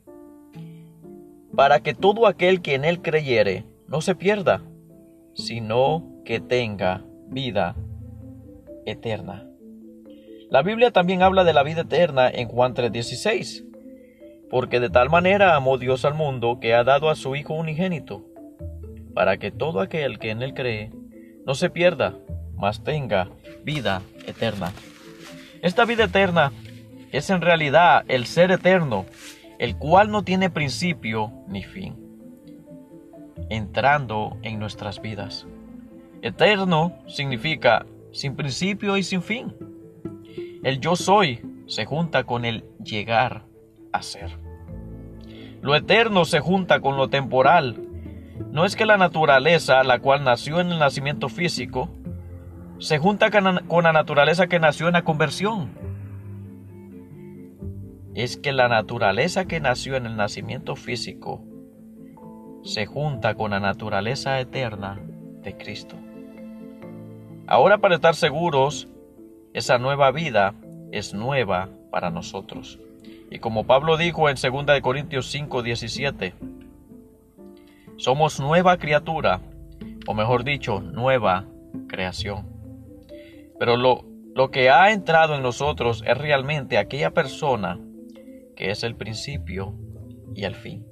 [1.54, 4.62] Para que todo aquel que en él creyere no se pierda,
[5.34, 7.76] sino que tenga vida
[8.86, 9.46] eterna.
[10.50, 13.66] La Biblia también habla de la vida eterna en Juan 3:16.
[14.50, 18.33] Porque de tal manera amó Dios al mundo que ha dado a su Hijo unigénito
[19.14, 20.92] para que todo aquel que en él cree
[21.46, 22.16] no se pierda,
[22.56, 23.30] mas tenga
[23.64, 24.72] vida eterna.
[25.62, 26.52] Esta vida eterna
[27.12, 29.06] es en realidad el ser eterno,
[29.60, 31.96] el cual no tiene principio ni fin,
[33.50, 35.46] entrando en nuestras vidas.
[36.22, 39.54] Eterno significa sin principio y sin fin.
[40.64, 43.44] El yo soy se junta con el llegar
[43.92, 44.32] a ser.
[45.62, 47.93] Lo eterno se junta con lo temporal
[48.52, 51.90] no es que la naturaleza, la cual nació en el nacimiento físico,
[52.80, 55.72] se junta con la naturaleza que nació en la conversión.
[58.16, 61.44] Es que la naturaleza que nació en el nacimiento físico
[62.64, 65.00] se junta con la naturaleza eterna
[65.42, 65.96] de Cristo.
[67.48, 68.88] Ahora para estar seguros,
[69.54, 70.56] esa nueva vida
[70.92, 72.80] es nueva para nosotros.
[73.30, 76.34] Y como Pablo dijo en 2 Corintios 5, 17,
[77.98, 79.42] somos nueva criatura,
[80.08, 81.46] o mejor dicho, nueva
[81.88, 82.48] creación.
[83.60, 87.80] Pero lo, lo que ha entrado en nosotros es realmente aquella persona
[88.56, 89.74] que es el principio
[90.36, 90.86] y el fin.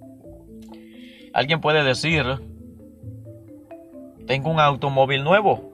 [1.34, 2.24] Alguien puede decir,
[4.28, 5.72] tengo un automóvil nuevo.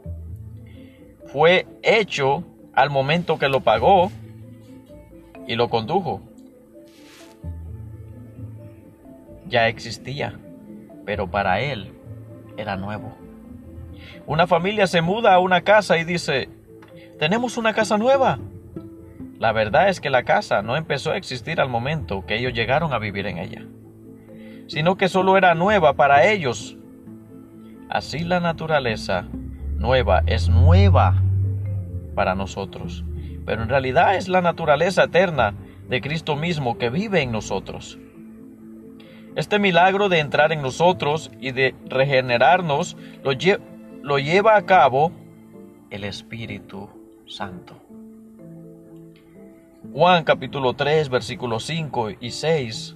[1.26, 4.12] Fue hecho al momento que lo pagó
[5.48, 6.22] y lo condujo.
[9.48, 10.40] Ya existía
[11.08, 11.94] pero para él
[12.58, 13.18] era nuevo.
[14.26, 16.50] Una familia se muda a una casa y dice,
[17.18, 18.40] tenemos una casa nueva.
[19.40, 22.92] La verdad es que la casa no empezó a existir al momento que ellos llegaron
[22.92, 23.66] a vivir en ella,
[24.68, 26.76] sino que solo era nueva para ellos.
[27.90, 29.28] Así la naturaleza
[29.78, 31.24] nueva es nueva
[32.16, 33.06] para nosotros,
[33.46, 35.54] pero en realidad es la naturaleza eterna
[35.88, 37.98] de Cristo mismo que vive en nosotros.
[39.38, 45.12] Este milagro de entrar en nosotros y de regenerarnos lo, lleva a cabo
[45.92, 46.90] el Espíritu
[47.28, 47.76] Santo.
[49.94, 52.96] Juan capítulo 3 versículos 5 y 6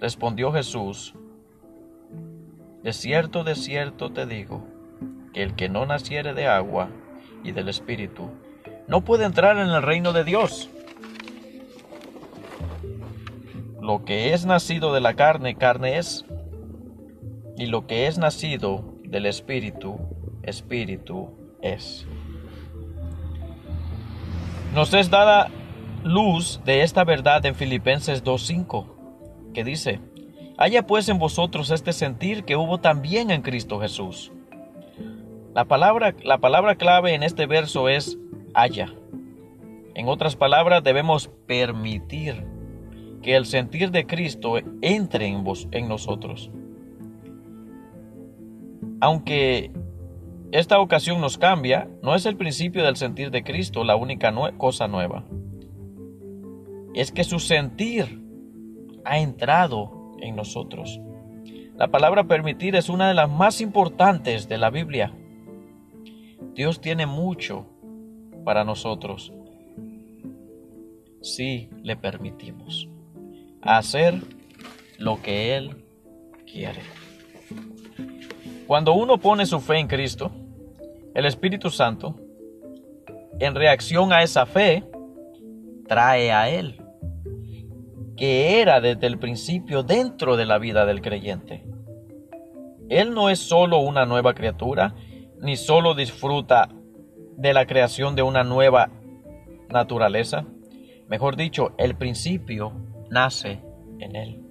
[0.00, 1.12] respondió Jesús,
[2.82, 4.64] De cierto, de cierto te digo,
[5.34, 6.88] que el que no naciere de agua
[7.44, 8.30] y del Espíritu,
[8.86, 10.70] no puede entrar en el reino de Dios.
[13.88, 16.26] Lo que es nacido de la carne, carne es.
[17.56, 19.96] Y lo que es nacido del Espíritu,
[20.42, 21.30] Espíritu
[21.62, 22.06] es.
[24.74, 25.48] Nos es dada
[26.04, 30.02] luz de esta verdad en Filipenses 2.5, que dice,
[30.58, 34.32] Haya pues en vosotros este sentir que hubo también en Cristo Jesús.
[35.54, 38.18] La palabra, la palabra clave en este verso es
[38.52, 38.92] haya.
[39.94, 42.57] En otras palabras, debemos permitir
[43.22, 46.50] que el sentir de Cristo entre en, vos, en nosotros.
[49.00, 49.70] Aunque
[50.52, 54.88] esta ocasión nos cambia, no es el principio del sentir de Cristo la única cosa
[54.88, 55.24] nueva.
[56.94, 58.22] Es que su sentir
[59.04, 61.00] ha entrado en nosotros.
[61.76, 65.12] La palabra permitir es una de las más importantes de la Biblia.
[66.54, 67.66] Dios tiene mucho
[68.44, 69.32] para nosotros
[71.20, 72.88] si le permitimos
[73.62, 74.20] hacer
[74.98, 75.84] lo que Él
[76.46, 76.80] quiere.
[78.66, 80.30] Cuando uno pone su fe en Cristo,
[81.14, 82.16] el Espíritu Santo,
[83.40, 84.84] en reacción a esa fe,
[85.86, 86.82] trae a Él,
[88.16, 91.64] que era desde el principio dentro de la vida del creyente.
[92.88, 94.94] Él no es solo una nueva criatura,
[95.40, 96.68] ni solo disfruta
[97.36, 98.90] de la creación de una nueva
[99.70, 100.44] naturaleza.
[101.08, 102.72] Mejor dicho, el principio
[103.10, 103.60] nace
[103.98, 104.42] en él.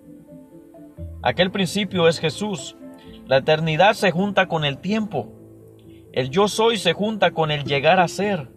[1.22, 2.76] Aquel principio es Jesús.
[3.26, 5.34] La eternidad se junta con el tiempo.
[6.14, 8.50] El yo soy se junta con el llegar a ser.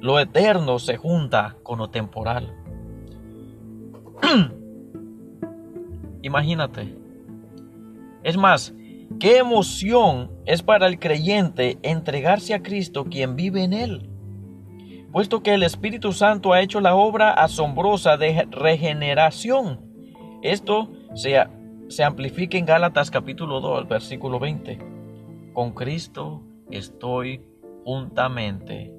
[0.00, 2.54] Lo eterno se junta con lo temporal.
[6.22, 6.94] Imagínate,
[8.22, 8.74] Es más,
[9.20, 14.13] qué emoción es para el creyente entregarse a Cristo quien vive en él.
[15.14, 19.78] Puesto que el Espíritu Santo ha hecho la obra asombrosa de regeneración.
[20.42, 21.36] Esto se,
[21.86, 24.76] se amplifica en Gálatas capítulo 2, versículo 20.
[25.52, 27.44] Con Cristo estoy
[27.84, 28.92] juntamente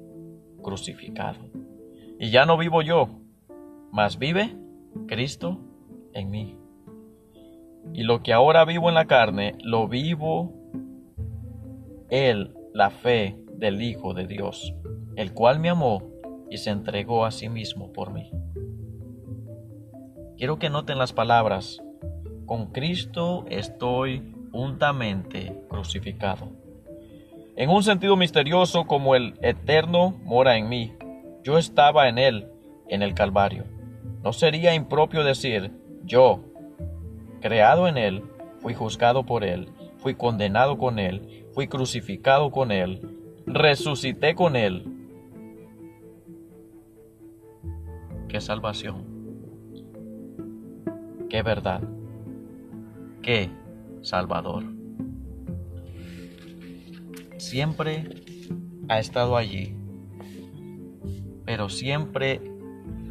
[0.62, 1.50] crucificado.
[2.18, 3.10] Y ya no vivo yo,
[3.92, 4.56] mas vive
[5.08, 5.60] Cristo
[6.14, 6.56] en mí.
[7.92, 10.54] Y lo que ahora vivo en la carne, lo vivo
[12.08, 14.74] Él, la fe del Hijo de Dios,
[15.16, 16.02] el cual me amó
[16.50, 18.30] y se entregó a sí mismo por mí.
[20.36, 21.82] Quiero que noten las palabras,
[22.44, 26.48] con Cristo estoy juntamente crucificado.
[27.56, 30.92] En un sentido misterioso como el eterno mora en mí,
[31.42, 32.48] yo estaba en Él,
[32.88, 33.64] en el Calvario.
[34.22, 35.72] No sería impropio decir,
[36.04, 36.40] yo,
[37.40, 38.24] creado en Él,
[38.58, 43.00] fui juzgado por Él, fui condenado con Él, fui crucificado con Él,
[43.46, 44.95] resucité con Él.
[48.36, 49.02] Qué salvación,
[51.30, 51.80] qué verdad,
[53.22, 53.48] qué
[54.02, 54.62] Salvador.
[57.38, 58.04] Siempre
[58.90, 59.74] ha estado allí,
[61.46, 62.42] pero siempre,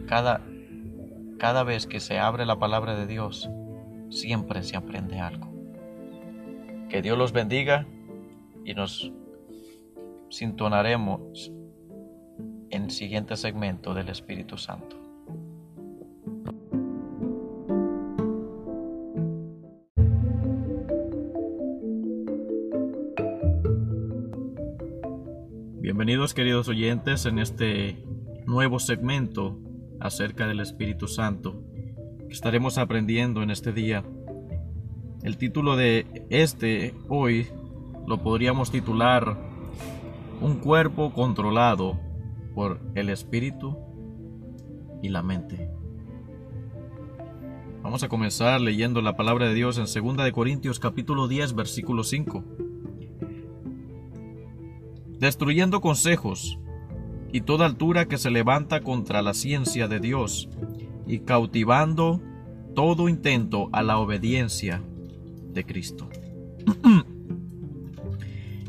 [0.05, 0.45] cada,
[1.39, 3.49] cada vez que se abre la palabra de Dios,
[4.11, 5.51] siempre se aprende algo.
[6.88, 7.88] Que Dios los bendiga
[8.63, 9.11] y nos
[10.30, 11.51] sintonaremos
[12.69, 15.04] en el siguiente segmento del Espíritu Santo.
[25.95, 28.03] Bienvenidos queridos oyentes en este
[28.45, 29.57] nuevo segmento
[30.01, 31.63] acerca del Espíritu Santo
[32.27, 34.03] que estaremos aprendiendo en este día.
[35.23, 37.47] El título de este hoy
[38.07, 39.37] lo podríamos titular
[40.41, 41.97] Un cuerpo controlado
[42.53, 43.77] por el Espíritu
[45.01, 45.71] y la mente.
[47.83, 52.03] Vamos a comenzar leyendo la palabra de Dios en 2 de Corintios capítulo 10 versículo
[52.03, 52.64] 5.
[55.20, 56.59] Destruyendo consejos
[57.32, 60.49] y toda altura que se levanta contra la ciencia de Dios
[61.07, 62.22] y cautivando
[62.76, 64.82] todo intento a la obediencia
[65.53, 66.09] de Cristo.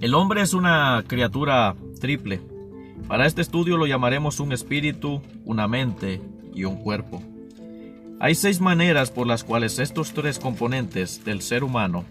[0.00, 2.40] El hombre es una criatura triple.
[3.08, 6.20] Para este estudio lo llamaremos un espíritu, una mente
[6.54, 7.22] y un cuerpo.
[8.18, 12.04] Hay seis maneras por las cuales estos tres componentes del ser humano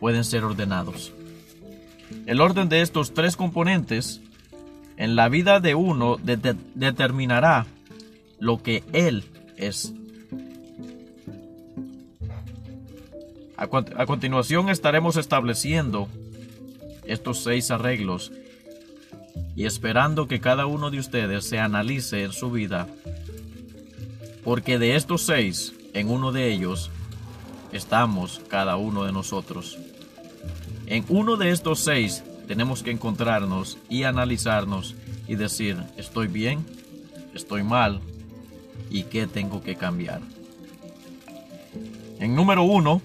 [0.00, 1.12] pueden ser ordenados.
[2.26, 4.20] El orden de estos tres componentes
[4.96, 7.66] en la vida de uno determinará
[8.38, 9.24] lo que Él
[9.56, 9.92] es.
[13.56, 13.68] A,
[14.06, 16.08] continuación estaremos estableciendo
[17.06, 18.30] estos seis arreglos
[19.54, 22.86] y esperando que cada uno de ustedes se analice en su vida,
[24.44, 26.90] porque de estos seis, en uno de ellos,
[27.72, 29.78] estamos cada uno de nosotros.
[30.86, 34.94] En uno de estos seis tenemos que encontrarnos y analizarnos
[35.26, 36.64] y decir, estoy bien,
[37.34, 38.00] estoy mal
[38.88, 40.20] y qué tengo que cambiar.
[42.20, 43.02] En número uno,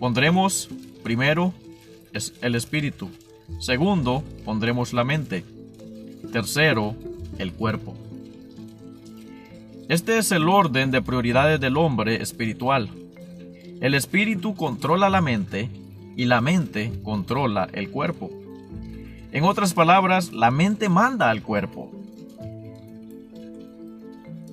[0.00, 0.68] pondremos
[1.02, 1.52] primero
[2.40, 3.10] el espíritu.
[3.60, 5.44] Segundo, pondremos la mente.
[6.32, 6.96] Tercero,
[7.38, 7.94] el cuerpo.
[9.88, 12.90] Este es el orden de prioridades del hombre espiritual.
[13.80, 15.70] El espíritu controla la mente
[16.16, 18.28] y la mente controla el cuerpo.
[19.30, 21.92] En otras palabras, la mente manda al cuerpo.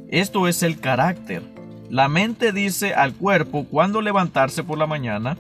[0.10, 1.42] Esto es el carácter.
[1.90, 5.38] La mente dice al cuerpo cuándo levantarse por la mañana,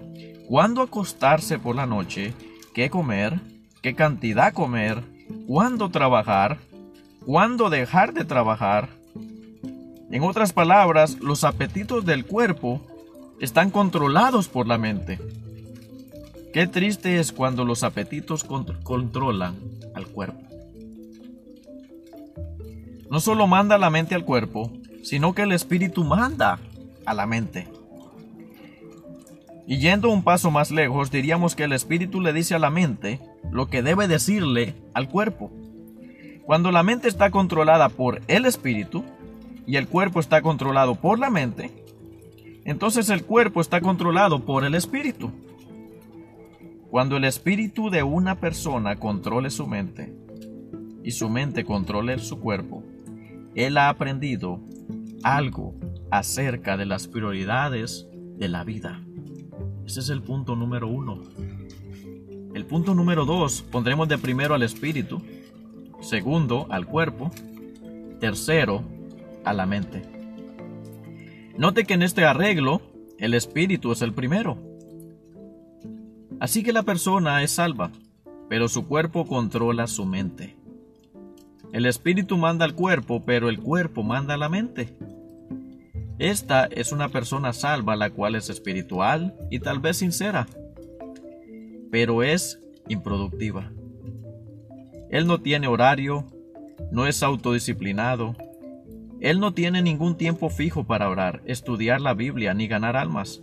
[0.48, 2.34] cuándo acostarse por la noche,
[2.74, 3.40] qué comer,
[3.84, 5.04] qué cantidad comer,
[5.48, 6.58] cuándo trabajar,
[7.24, 8.90] cuándo dejar de trabajar.
[10.10, 12.82] En otras palabras, los apetitos del cuerpo
[13.40, 15.20] están controlados por la mente.
[16.54, 19.56] Qué triste es cuando los apetitos controlan
[19.94, 20.42] al cuerpo.
[23.12, 24.72] No solo manda la mente al cuerpo,
[25.04, 26.60] sino que el espíritu manda
[27.06, 27.68] a la mente.
[29.68, 33.20] Y yendo un paso más lejos, diríamos que el espíritu le dice a la mente
[33.52, 35.52] lo que debe decirle al cuerpo.
[36.46, 39.04] Cuando la mente está controlada por el espíritu
[39.66, 41.85] y el cuerpo está controlado por la mente,
[42.66, 45.32] entonces el cuerpo está controlado por el espíritu.
[46.89, 50.13] Cuando el espíritu de una persona controle su mente
[51.03, 52.84] y su mente controle su cuerpo,
[53.53, 54.59] él ha aprendido
[55.24, 55.76] algo
[56.09, 58.07] acerca de las prioridades
[58.38, 59.01] de la vida.
[59.86, 61.22] Ese es el punto número uno.
[62.55, 65.22] El punto número dos, pondremos de primero al espíritu,
[66.01, 67.30] segundo al cuerpo,
[68.20, 68.84] tercero
[69.43, 70.14] a la mente.
[71.58, 72.82] Note que en este arreglo
[73.18, 74.58] el espíritu es el primero.
[76.39, 77.91] Así que la persona es salva,
[78.49, 80.58] pero su cuerpo controla su mente.
[81.72, 84.97] El espíritu manda al cuerpo, pero el cuerpo manda a la mente.
[86.20, 90.47] Esta es una persona salva la cual es espiritual y tal vez sincera,
[91.89, 93.72] pero es improductiva.
[95.10, 96.26] Él no tiene horario,
[96.91, 98.36] no es autodisciplinado,
[99.26, 103.41] él no tiene ningún tiempo fijo para orar, estudiar la Biblia ni ganar almas.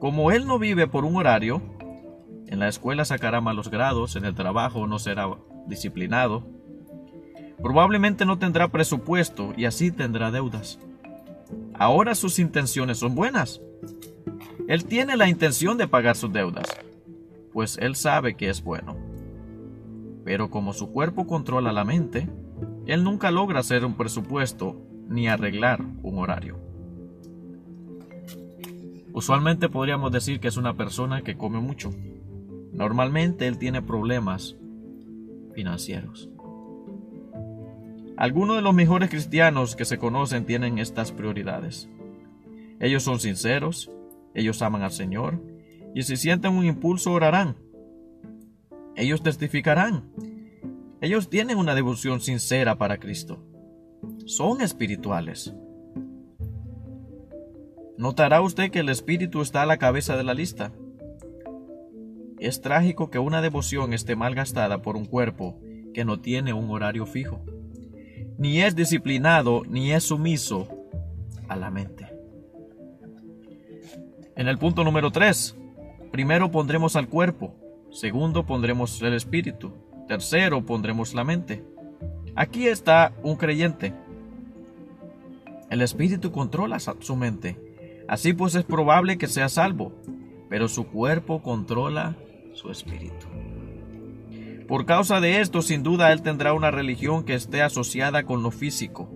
[0.00, 1.60] Como él no vive por un horario,
[2.46, 5.28] en la escuela sacará malos grados, en el trabajo no será
[5.66, 6.46] disciplinado,
[7.62, 10.78] probablemente no tendrá presupuesto y así tendrá deudas.
[11.74, 13.60] Ahora sus intenciones son buenas.
[14.66, 16.68] Él tiene la intención de pagar sus deudas,
[17.52, 18.96] pues él sabe que es bueno.
[20.24, 22.30] Pero como su cuerpo controla la mente,
[22.86, 26.58] él nunca logra hacer un presupuesto ni arreglar un horario.
[29.12, 31.90] Usualmente podríamos decir que es una persona que come mucho.
[32.72, 34.56] Normalmente él tiene problemas
[35.54, 36.28] financieros.
[38.16, 41.88] Algunos de los mejores cristianos que se conocen tienen estas prioridades.
[42.80, 43.90] Ellos son sinceros,
[44.34, 45.40] ellos aman al Señor,
[45.94, 47.56] y si sienten un impulso orarán.
[48.94, 50.10] Ellos testificarán.
[51.00, 53.47] Ellos tienen una devoción sincera para Cristo
[54.26, 55.54] son espirituales.
[57.96, 60.72] Notará usted que el espíritu está a la cabeza de la lista.
[62.38, 65.58] Es trágico que una devoción esté mal gastada por un cuerpo
[65.92, 67.40] que no tiene un horario fijo,
[68.38, 70.68] ni es disciplinado ni es sumiso
[71.48, 72.06] a la mente.
[74.36, 75.56] En el punto número 3,
[76.12, 77.56] primero pondremos al cuerpo,
[77.90, 79.72] segundo pondremos el espíritu,
[80.06, 81.64] tercero pondremos la mente.
[82.38, 83.92] Aquí está un creyente.
[85.70, 87.58] El espíritu controla su mente.
[88.06, 89.92] Así pues es probable que sea salvo,
[90.48, 92.14] pero su cuerpo controla
[92.52, 93.26] su espíritu.
[94.68, 98.52] Por causa de esto, sin duda, él tendrá una religión que esté asociada con lo
[98.52, 99.10] físico.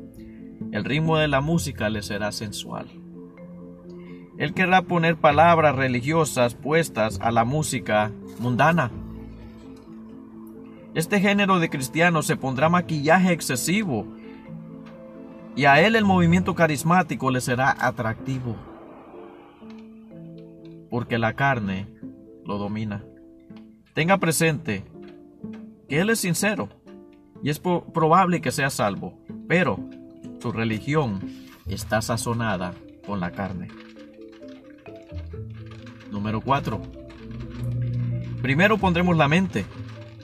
[0.73, 2.89] El ritmo de la música le será sensual.
[4.37, 8.11] Él querrá poner palabras religiosas puestas a la música
[8.41, 8.91] mundana.
[10.95, 14.07] Este género de cristianos se pondrá maquillaje excesivo
[15.57, 18.57] y a él el movimiento carismático le será atractivo
[20.91, 21.89] porque la carne
[22.45, 23.03] lo domina.
[23.95, 24.85] Tenga presente
[25.89, 26.69] que él es sincero
[27.43, 29.19] y es probable que sea salvo,
[29.49, 29.79] pero
[30.41, 31.21] su religión
[31.67, 32.75] está sazonada
[33.07, 33.69] con la carne.
[36.11, 36.83] Número 4.
[38.43, 39.65] Primero pondremos la mente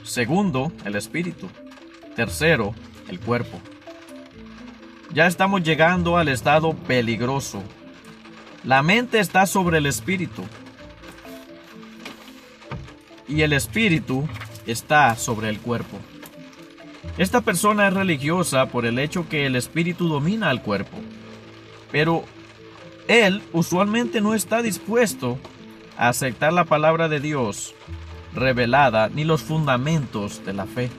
[0.09, 1.51] Segundo, el espíritu.
[2.17, 2.75] Tercero,
[3.11, 3.61] el cuerpo.
[5.13, 7.63] Ya estamos llegando al estado peligroso.
[8.65, 10.45] La mente está sobre el espíritu.
[13.29, 14.27] Y el espíritu
[14.67, 15.99] está sobre el cuerpo.
[17.19, 20.97] Esta persona es religiosa por el hecho que el espíritu domina al cuerpo.
[21.93, 22.25] Pero
[23.09, 25.39] él usualmente no está dispuesto
[25.99, 27.75] a aceptar la palabra de Dios
[28.35, 30.91] revelada ni los fundamentos de la fe.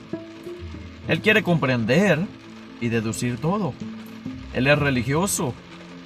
[1.08, 2.18] Él quiere comprender
[2.80, 3.74] y deducir todo.
[4.52, 5.54] Él es religioso,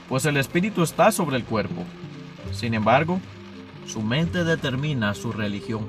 [0.08, 1.84] pues el espíritu está sobre el cuerpo.
[2.52, 3.20] Sin embargo,
[3.86, 5.86] su mente determina su religión.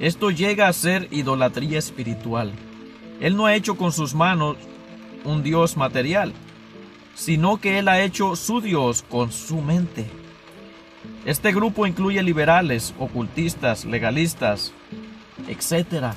[0.00, 2.52] Esto llega a ser idolatría espiritual.
[3.20, 4.56] Él no ha hecho con sus manos
[5.24, 6.32] un Dios material,
[7.14, 10.08] sino que Él ha hecho su Dios con su mente.
[11.24, 14.72] Este grupo incluye liberales, ocultistas, legalistas,
[15.48, 16.12] etc.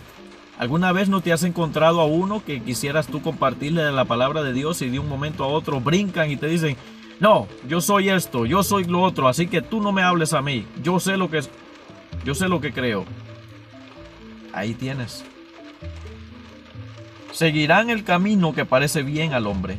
[0.57, 4.53] ¿Alguna vez no te has encontrado a uno que quisieras tú compartirle la palabra de
[4.53, 6.77] Dios y de un momento a otro brincan y te dicen,
[7.19, 10.41] no, yo soy esto, yo soy lo otro, así que tú no me hables a
[10.41, 11.41] mí, yo sé lo que
[12.23, 13.05] yo sé lo que creo.
[14.53, 15.23] Ahí tienes.
[17.31, 19.77] Seguirán el camino que parece bien al hombre.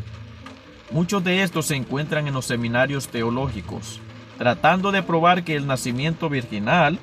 [0.90, 4.00] Muchos de estos se encuentran en los seminarios teológicos
[4.42, 6.98] tratando de probar que el nacimiento virginal,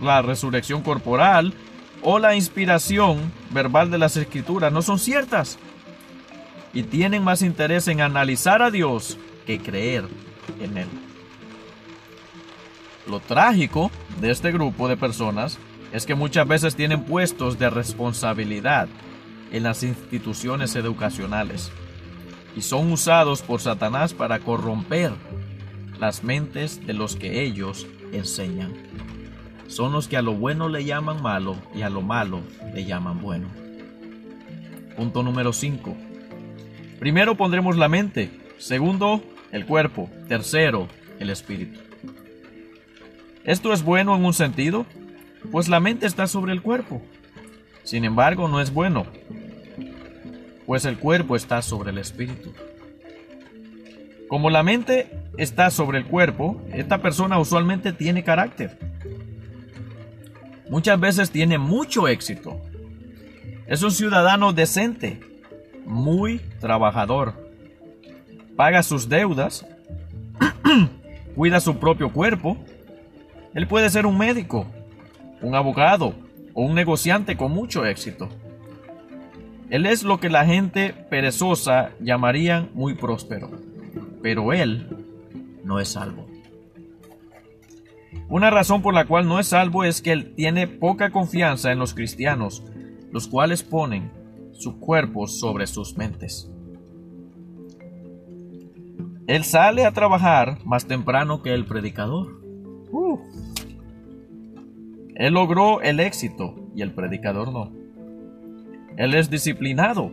[0.00, 1.52] la, resurrección corporal
[2.00, 5.58] o la inspiración verbal de las escrituras no son ciertas
[6.72, 10.06] y tienen más interés en analizar a Dios que creer
[10.58, 10.88] en Él.
[13.06, 15.58] Lo trágico de este grupo de personas
[15.92, 18.88] es que muchas veces tienen puestos de responsabilidad
[19.52, 21.70] en las instituciones educacionales
[22.56, 25.12] y son usados por Satanás para corromper
[25.98, 28.72] las mentes de los que ellos enseñan.
[29.66, 32.40] Son los que a lo bueno le llaman malo y a lo malo
[32.74, 33.48] le llaman bueno.
[34.96, 35.96] Punto número 5.
[36.98, 39.22] Primero pondremos la mente, segundo
[39.52, 40.88] el cuerpo, tercero
[41.18, 41.80] el espíritu.
[43.44, 44.86] Esto es bueno en un sentido,
[45.50, 47.02] pues la mente está sobre el cuerpo.
[47.84, 49.06] Sin embargo, no es bueno,
[50.66, 52.52] pues el cuerpo está sobre el espíritu.
[54.28, 58.78] Como la mente está sobre el cuerpo, esta persona usualmente tiene carácter.
[60.70, 62.60] Muchas veces tiene mucho éxito.
[63.66, 65.20] Es un ciudadano decente,
[65.86, 67.50] muy trabajador.
[68.54, 69.66] Paga sus deudas,
[71.34, 72.58] cuida su propio cuerpo.
[73.54, 74.66] Él puede ser un médico,
[75.40, 76.14] un abogado
[76.52, 78.28] o un negociante con mucho éxito.
[79.70, 83.50] Él es lo que la gente perezosa llamaría muy próspero,
[84.22, 84.88] pero él
[85.64, 86.26] no es salvo.
[88.28, 91.78] Una razón por la cual no es salvo es que él tiene poca confianza en
[91.78, 92.62] los cristianos,
[93.10, 94.10] los cuales ponen
[94.52, 96.50] su cuerpo sobre sus mentes.
[99.26, 102.40] Él sale a trabajar más temprano que el predicador.
[102.90, 103.18] Uh.
[105.14, 107.70] Él logró el éxito y el predicador no.
[108.96, 110.10] Él es disciplinado.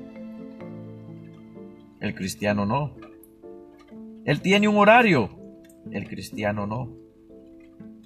[1.99, 2.91] El cristiano no.
[4.25, 5.29] Él tiene un horario.
[5.91, 6.89] El cristiano no.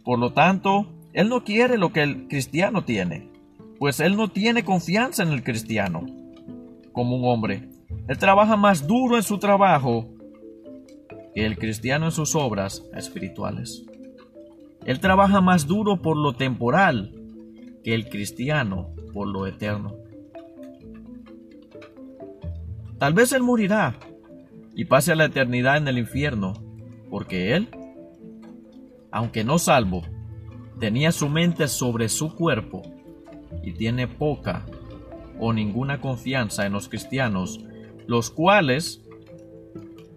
[0.04, 3.30] Por lo tanto, él no quiere lo que el cristiano tiene,
[3.80, 6.06] pues él no tiene confianza en el cristiano.
[6.92, 7.70] Como un hombre,
[8.08, 10.08] él trabaja más duro en su trabajo
[11.34, 13.86] que el cristiano en sus obras espirituales.
[14.86, 17.14] Él trabaja más duro por lo temporal
[17.84, 19.96] que el cristiano por lo eterno.
[22.98, 23.98] Tal vez él morirá
[24.80, 26.54] y pase la eternidad en el infierno,
[27.10, 27.68] porque él,
[29.12, 30.04] aunque no salvo,
[30.80, 32.84] tenía su mente sobre su cuerpo
[33.62, 34.66] y tiene poca
[35.38, 37.60] o ninguna confianza en los cristianos,
[38.08, 39.04] los cuales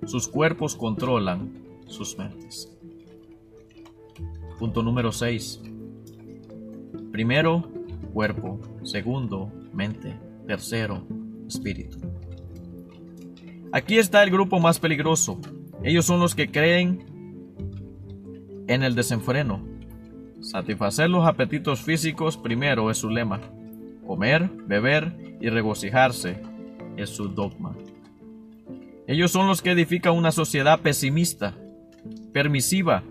[0.07, 1.53] sus cuerpos controlan
[1.89, 2.73] sus mentes.
[4.61, 5.61] Punto número 6.
[7.11, 7.69] Primero,
[8.13, 8.61] cuerpo.
[8.85, 10.17] Segundo, mente.
[10.47, 11.05] Tercero,
[11.49, 11.99] espíritu.
[13.75, 15.41] Aquí está el grupo más peligroso.
[15.83, 17.07] Ellos son los que creen
[18.68, 19.66] en el desenfreno.
[20.43, 23.41] Satisfacer los apetitos físicos primero es su lema.
[24.07, 26.43] Comer, beber y regocijarse
[26.99, 27.75] es su dogma.
[29.07, 31.57] Ellos son los que edifican una sociedad pesimista,
[32.35, 33.05] permisiva,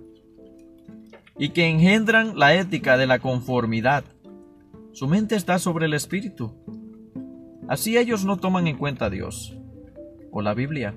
[1.40, 4.04] y que engendran la ética de la conformidad.
[4.92, 6.54] Su mente está sobre el espíritu.
[7.68, 9.58] Así ellos no toman en cuenta a Dios
[10.32, 10.96] o la Biblia.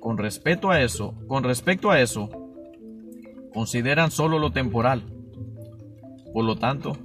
[0.00, 2.30] Con respecto a eso, con respecto a eso,
[3.52, 5.02] consideran solo lo temporal.
[6.32, 6.96] Por lo tanto,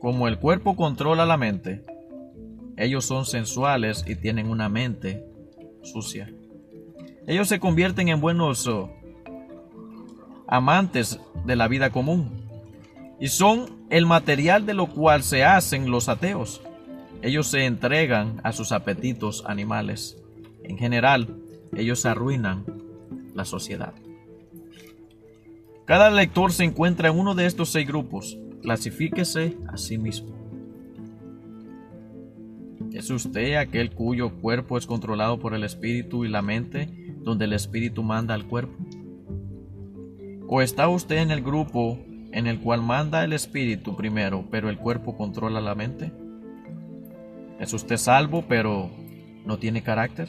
[0.00, 1.84] como el cuerpo controla la mente,
[2.76, 5.24] ellos son sensuales y tienen una mente
[5.82, 6.32] sucia.
[7.26, 8.90] Ellos se convierten en buenos oh,
[10.46, 12.48] amantes de la vida común
[13.20, 16.62] y son el material de lo cual se hacen los ateos.
[17.22, 20.19] Ellos se entregan a sus apetitos animales.
[20.70, 21.26] En general,
[21.76, 22.64] ellos arruinan
[23.34, 23.92] la sociedad.
[25.84, 28.38] Cada lector se encuentra en uno de estos seis grupos.
[28.62, 30.28] Clasifíquese a sí mismo.
[32.92, 36.88] ¿Es usted aquel cuyo cuerpo es controlado por el espíritu y la mente,
[37.24, 38.76] donde el espíritu manda al cuerpo?
[40.46, 41.98] ¿O está usted en el grupo
[42.30, 46.12] en el cual manda el espíritu primero, pero el cuerpo controla la mente?
[47.58, 48.88] ¿Es usted salvo, pero
[49.44, 50.28] no tiene carácter?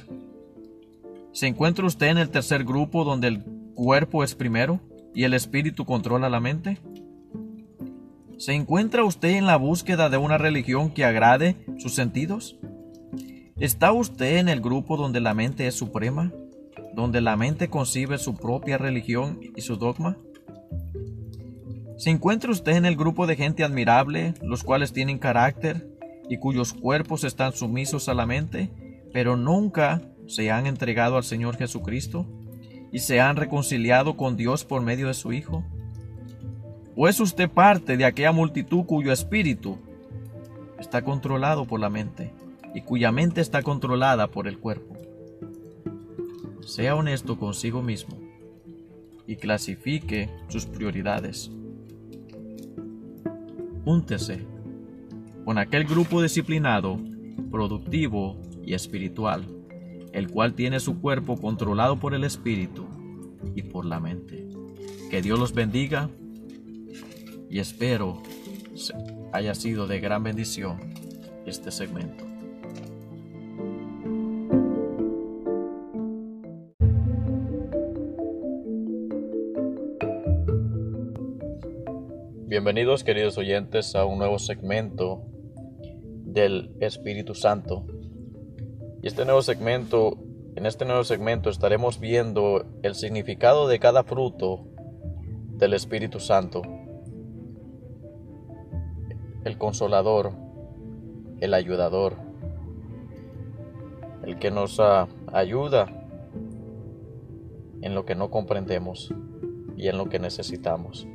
[1.33, 4.79] ¿Se encuentra usted en el tercer grupo donde el cuerpo es primero
[5.13, 6.77] y el espíritu controla la mente?
[8.37, 12.57] ¿Se encuentra usted en la búsqueda de una religión que agrade sus sentidos?
[13.59, 16.31] ¿Está usted en el grupo donde la mente es suprema?
[16.93, 20.17] donde la mente concibe su propia religión y su dogma?
[21.97, 25.87] ¿Se encuentra usted en el grupo de gente admirable, los cuales tienen carácter
[26.29, 28.71] y cuyos cuerpos están sumisos a la mente,
[29.13, 30.01] pero nunca
[30.33, 32.25] se han entregado al Señor Jesucristo
[32.91, 35.63] y se han reconciliado con Dios por medio de su Hijo?
[36.95, 39.77] ¿O es usted parte de aquella multitud cuyo espíritu
[40.79, 42.31] está controlado por la mente
[42.73, 45.01] y cuya mente está controlada por el cuerpo?
[46.71, 48.17] sea honesto consigo mismo
[49.27, 51.51] y clasifique sus prioridades.
[53.83, 54.45] Júntese
[55.43, 56.99] con aquel grupo disciplinado,
[57.49, 59.45] productivo y espiritual,
[60.13, 62.85] el cual tiene su cuerpo controlado por el espíritu
[63.55, 64.47] y por la mente.
[65.09, 66.09] Que Dios los bendiga
[67.49, 68.21] y espero
[69.33, 70.79] haya sido de gran bendición
[71.45, 72.25] este segmento.
[82.47, 85.25] Bienvenidos queridos oyentes a un nuevo segmento
[86.25, 87.85] del Espíritu Santo.
[89.03, 90.19] Y este nuevo segmento,
[90.55, 94.67] en este nuevo segmento estaremos viendo el significado de cada fruto
[95.57, 96.61] del Espíritu Santo.
[99.43, 100.33] El consolador,
[101.39, 102.13] el ayudador,
[104.23, 104.79] el que nos
[105.33, 105.87] ayuda
[107.81, 109.11] en lo que no comprendemos
[109.77, 111.07] y en lo que necesitamos.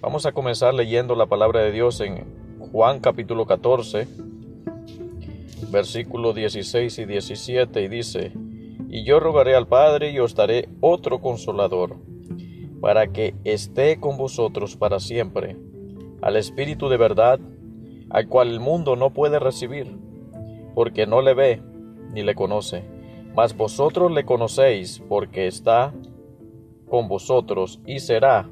[0.00, 2.24] Vamos a comenzar leyendo la palabra de Dios en
[2.70, 4.06] Juan capítulo 14,
[5.70, 8.32] versículo 16 y 17, y dice,
[8.88, 11.96] Y yo rogaré al Padre y os daré otro consolador,
[12.80, 15.56] para que esté con vosotros para siempre,
[16.22, 17.40] al Espíritu de verdad,
[18.10, 19.96] al cual el mundo no puede recibir,
[20.74, 21.62] porque no le ve
[22.12, 22.84] ni le conoce,
[23.34, 25.92] mas vosotros le conocéis, porque está
[26.88, 28.48] con vosotros y será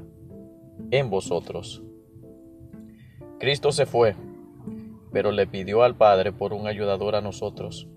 [0.91, 1.83] en vosotros.
[3.39, 4.15] Cristo se fue
[5.11, 7.87] pero le pidió al Padre por un ayudador a nosotros.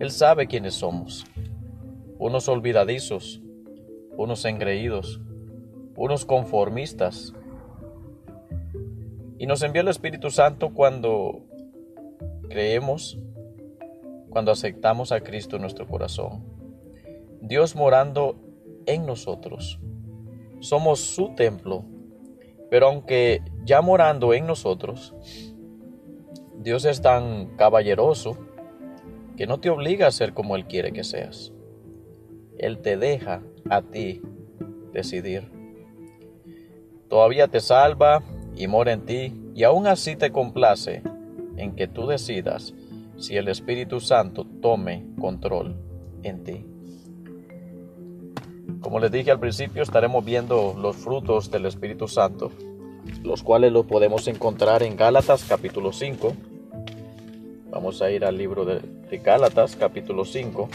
[0.00, 1.24] Él sabe quiénes somos,
[2.18, 3.40] unos olvidadizos,
[4.16, 5.20] unos engreídos,
[5.96, 7.32] unos conformistas.
[9.38, 11.42] Y nos envió el Espíritu Santo cuando
[12.48, 13.18] creemos,
[14.30, 16.44] cuando aceptamos a Cristo en nuestro corazón.
[17.40, 18.36] Dios morando
[18.86, 19.78] en nosotros.
[20.60, 21.84] Somos su templo,
[22.74, 25.14] pero aunque ya morando en nosotros,
[26.58, 28.36] Dios es tan caballeroso
[29.36, 31.52] que no te obliga a ser como Él quiere que seas.
[32.58, 34.22] Él te deja a ti
[34.92, 35.52] decidir.
[37.06, 38.24] Todavía te salva
[38.56, 41.04] y mora en ti y aún así te complace
[41.56, 42.74] en que tú decidas
[43.18, 45.76] si el Espíritu Santo tome control
[46.24, 46.66] en ti.
[48.84, 52.52] Como les dije al principio, estaremos viendo los frutos del Espíritu Santo
[53.22, 56.34] los cuales los podemos encontrar en Gálatas capítulo 5.
[57.70, 58.80] Vamos a ir al libro de,
[59.18, 60.68] Gálatas capítulo 5,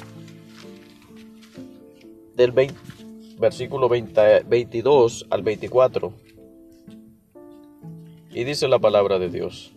[2.36, 2.54] del
[3.38, 6.14] versículo 22 al 24.
[8.32, 9.74] Y dice la palabra de Dios,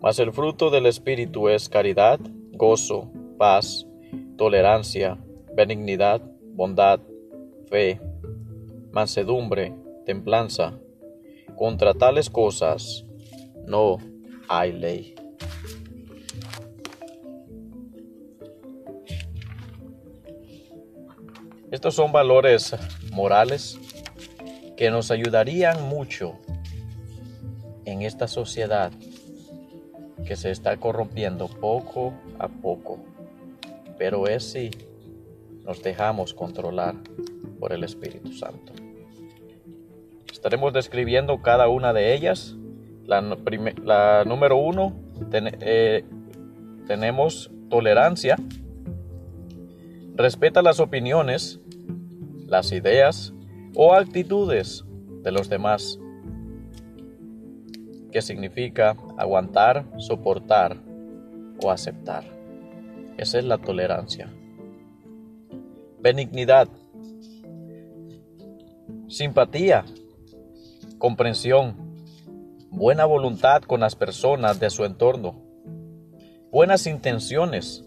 [0.00, 2.18] mas el fruto del Espíritu es caridad,
[2.52, 3.86] gozo, paz,
[4.36, 5.18] tolerancia,
[5.54, 6.20] benignidad,
[6.54, 7.00] bondad,
[7.72, 7.98] fe,
[8.90, 10.78] mansedumbre, templanza
[11.56, 13.06] contra tales cosas
[13.64, 13.96] no
[14.46, 15.14] hay ley.
[21.70, 22.76] Estos son valores
[23.10, 23.80] morales
[24.76, 26.38] que nos ayudarían mucho
[27.86, 28.92] en esta sociedad
[30.26, 32.98] que se está corrompiendo poco a poco.
[33.96, 34.70] Pero es si
[35.64, 36.96] nos dejamos controlar
[37.58, 38.72] por el Espíritu Santo.
[40.30, 42.56] Estaremos describiendo cada una de ellas.
[43.06, 44.94] La, número uno,
[45.32, 46.04] eh,
[46.86, 48.36] tenemos tolerancia.
[50.14, 51.60] Respeta las opiniones,
[52.46, 53.32] las ideas
[53.74, 54.84] o actitudes
[55.22, 55.98] de los demás.
[58.10, 60.76] ¿Qué significa aguantar, soportar
[61.62, 62.24] o aceptar.
[63.16, 64.28] Esa es la tolerancia.
[66.02, 66.66] Benignidad.
[69.06, 69.84] Simpatía
[70.98, 71.76] comprensión,
[72.70, 75.36] buena voluntad con las personas de su entorno,
[76.50, 77.84] buenas intenciones,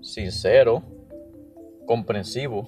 [0.00, 0.82] sincero,
[1.86, 2.66] comprensivo,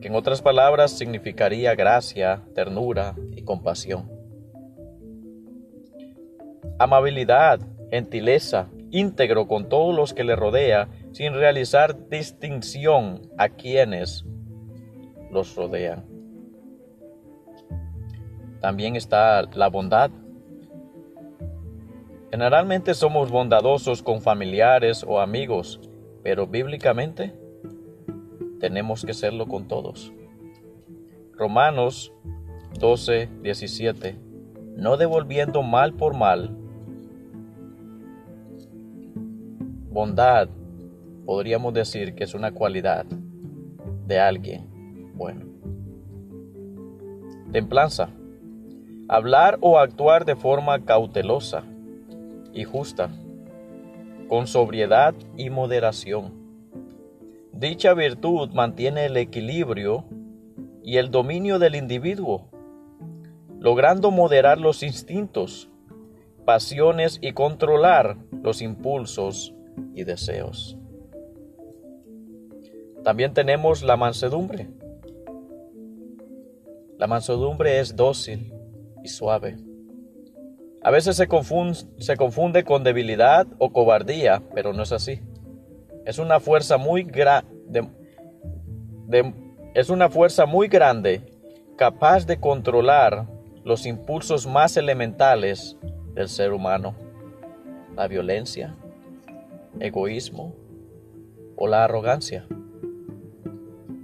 [0.00, 4.10] que en otras palabras significaría gracia, ternura y compasión.
[6.80, 7.60] Amabilidad,
[7.90, 14.24] gentileza, íntegro con todos los que le rodea, sin realizar distinción a quienes
[15.30, 16.04] los rodean.
[18.60, 20.10] También está la bondad.
[22.30, 25.80] Generalmente somos bondadosos con familiares o amigos,
[26.22, 27.34] pero bíblicamente
[28.60, 30.12] tenemos que serlo con todos.
[31.32, 32.12] Romanos
[32.78, 34.18] 12, 17.
[34.76, 36.56] No devolviendo mal por mal.
[39.90, 40.48] Bondad,
[41.24, 43.06] podríamos decir que es una cualidad
[44.06, 44.66] de alguien
[45.14, 45.46] bueno.
[47.52, 48.10] Templanza
[49.08, 51.64] hablar o actuar de forma cautelosa
[52.54, 53.10] y justa,
[54.28, 56.42] con sobriedad y moderación,
[57.62, 60.04] Dicha virtud mantiene el equilibrio
[60.82, 62.48] y el dominio del individuo,
[63.60, 65.70] logrando moderar los instintos,
[66.44, 69.54] pasiones y controlar los impulsos
[69.94, 70.76] y deseos.
[73.04, 74.68] También tenemos la mansedumbre.
[76.98, 78.52] La mansedumbre es dócil
[79.02, 79.56] y suave.
[80.84, 85.20] A veces se confunde, con debilidad o cobardía, pero no es así.
[86.04, 87.88] Es una fuerza muy grande.
[89.74, 91.22] es una fuerza muy grande,
[91.76, 93.26] capaz de controlar
[93.64, 95.76] los impulsos más elementales
[96.14, 96.94] del ser humano,
[97.96, 98.76] la violencia,
[99.78, 100.54] egoísmo
[101.56, 102.44] o la arrogancia.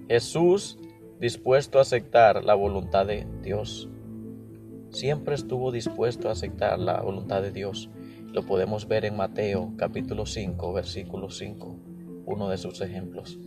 [0.09, 0.79] Jesús,
[1.21, 3.91] dispuesto a aceptar la voluntad de Dios,
[4.89, 7.91] siempre estuvo dispuesto a aceptar la voluntad de Dios.
[8.33, 11.77] Lo podemos ver en Mateo capítulo 5, versículo 5,
[12.25, 13.39] uno de sus ejemplos.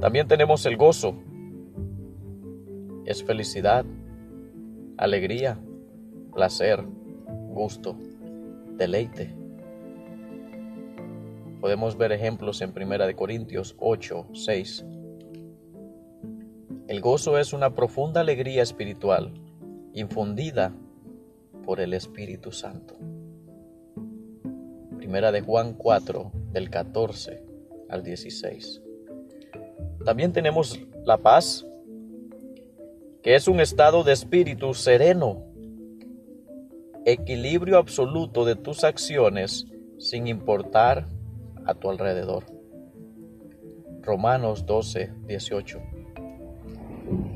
[0.00, 1.16] También tenemos el gozo.
[3.04, 3.84] Es felicidad,
[4.96, 5.58] alegría,
[6.32, 6.84] placer,
[7.48, 7.98] gusto,
[8.76, 9.34] deleite.
[11.60, 14.86] Podemos ver ejemplos en 1 Corintios 8, 6.
[16.88, 19.32] El gozo es una profunda alegría espiritual
[19.94, 20.74] infundida
[21.64, 22.96] por el Espíritu Santo.
[24.96, 27.42] Primera de Juan 4, del 14
[27.88, 28.82] al 16.
[30.04, 31.64] También tenemos la paz,
[33.22, 35.44] que es un estado de espíritu sereno,
[37.04, 39.66] equilibrio absoluto de tus acciones
[39.98, 41.06] sin importar
[41.64, 42.44] a tu alrededor.
[44.02, 45.91] Romanos 12, 18.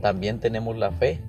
[0.01, 1.21] También tenemos la fe,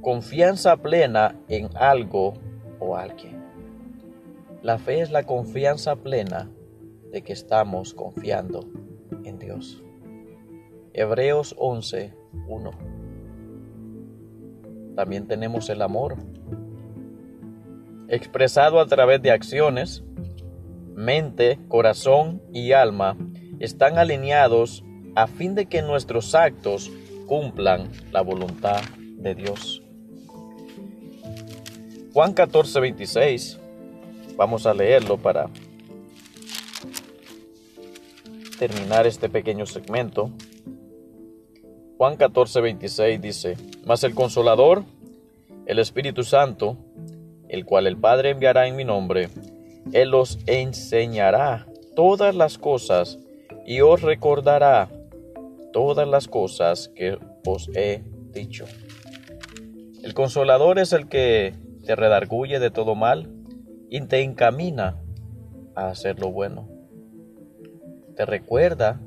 [0.00, 2.34] confianza plena en algo
[2.78, 3.44] o alguien.
[4.62, 6.50] La fe es la confianza plena
[7.12, 8.60] de que estamos confiando
[9.24, 9.82] en Dios.
[10.92, 12.14] Hebreos 11,
[12.48, 12.70] 1.
[14.94, 16.16] También tenemos el amor,
[18.08, 20.04] expresado a través de acciones,
[20.94, 23.18] mente, corazón y alma,
[23.58, 24.85] están alineados
[25.16, 26.90] a fin de que nuestros actos
[27.26, 29.82] cumplan la voluntad de Dios.
[32.12, 33.58] Juan 14, 26,
[34.36, 35.48] vamos a leerlo para
[38.58, 40.30] terminar este pequeño segmento.
[41.96, 43.56] Juan 14, 26 dice,
[43.86, 44.84] Mas el consolador,
[45.64, 46.76] el Espíritu Santo,
[47.48, 49.30] el cual el Padre enviará en mi nombre,
[49.92, 53.18] Él os enseñará todas las cosas
[53.66, 54.88] y os recordará
[55.76, 58.02] todas las cosas que os he
[58.32, 58.64] dicho.
[60.02, 61.54] El consolador es el que
[61.84, 63.30] te redarguye de todo mal
[63.90, 64.96] y te encamina
[65.74, 66.66] a hacer lo bueno.
[68.14, 69.02] Te recuerda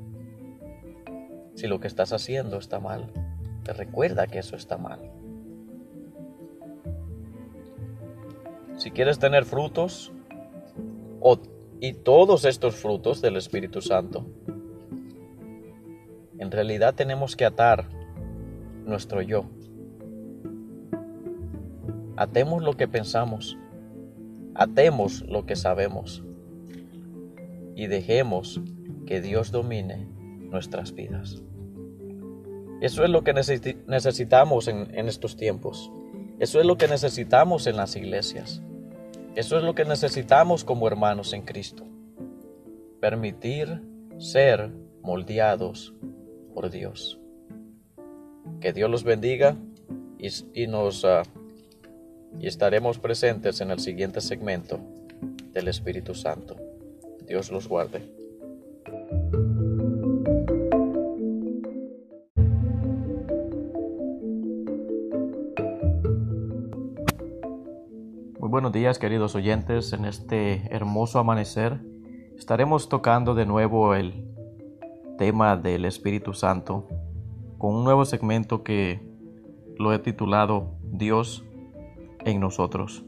[1.56, 3.10] si lo que estás haciendo está mal.
[3.64, 5.10] Te recuerda que eso está mal.
[8.76, 10.12] Si quieres tener frutos,
[11.80, 14.26] y todos estos frutos del Espíritu Santo,
[16.40, 17.84] en realidad tenemos que atar
[18.86, 19.44] nuestro yo.
[22.16, 23.58] Atemos lo que pensamos,
[24.54, 26.24] atemos lo que sabemos
[27.76, 28.58] y dejemos
[29.06, 30.08] que Dios domine
[30.50, 31.42] nuestras vidas.
[32.80, 35.92] Eso es lo que necesitamos en, estos tiempos.
[36.38, 38.62] Eso es lo que necesitamos en las iglesias.
[39.34, 41.84] Eso es lo que necesitamos como hermanos en Cristo.
[42.98, 43.82] Permitir
[44.16, 44.70] ser
[45.02, 45.94] moldeados
[46.54, 47.18] por Dios.
[48.60, 49.56] Que Dios los bendiga
[50.18, 51.22] y, nos ah,
[52.38, 54.80] y estaremos presentes en el siguiente segmento
[55.52, 56.56] del Espíritu Santo.
[57.26, 58.02] Dios los guarde.
[68.38, 71.80] Muy buenos días queridos oyentes, en este hermoso amanecer
[72.40, 74.29] estaremos tocando de nuevo el
[75.20, 76.88] tema del Espíritu Santo
[77.58, 79.02] con un nuevo segmento que
[79.76, 81.44] lo he titulado Dios
[82.24, 83.04] en nosotros.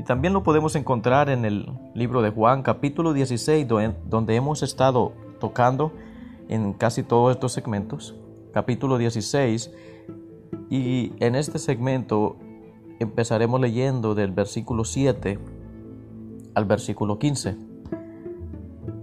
[0.00, 3.68] Y también lo podemos encontrar en el libro de Juan capítulo 16
[4.08, 5.92] donde hemos estado tocando
[6.48, 8.16] en casi todos estos segmentos.
[8.52, 9.72] Capítulo 16
[10.70, 12.36] y en este segmento
[12.98, 15.38] empezaremos leyendo del versículo 7
[16.56, 17.56] al versículo 15.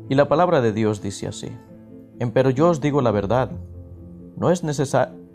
[0.09, 1.47] Y la palabra de Dios dice así.
[2.33, 3.51] Pero yo os digo la verdad,
[4.37, 4.63] no es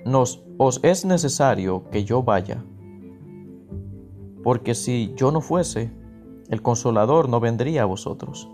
[0.04, 2.64] nos, os es necesario que yo vaya,
[4.42, 5.90] porque si yo no fuese,
[6.48, 8.48] el consolador no vendría a vosotros,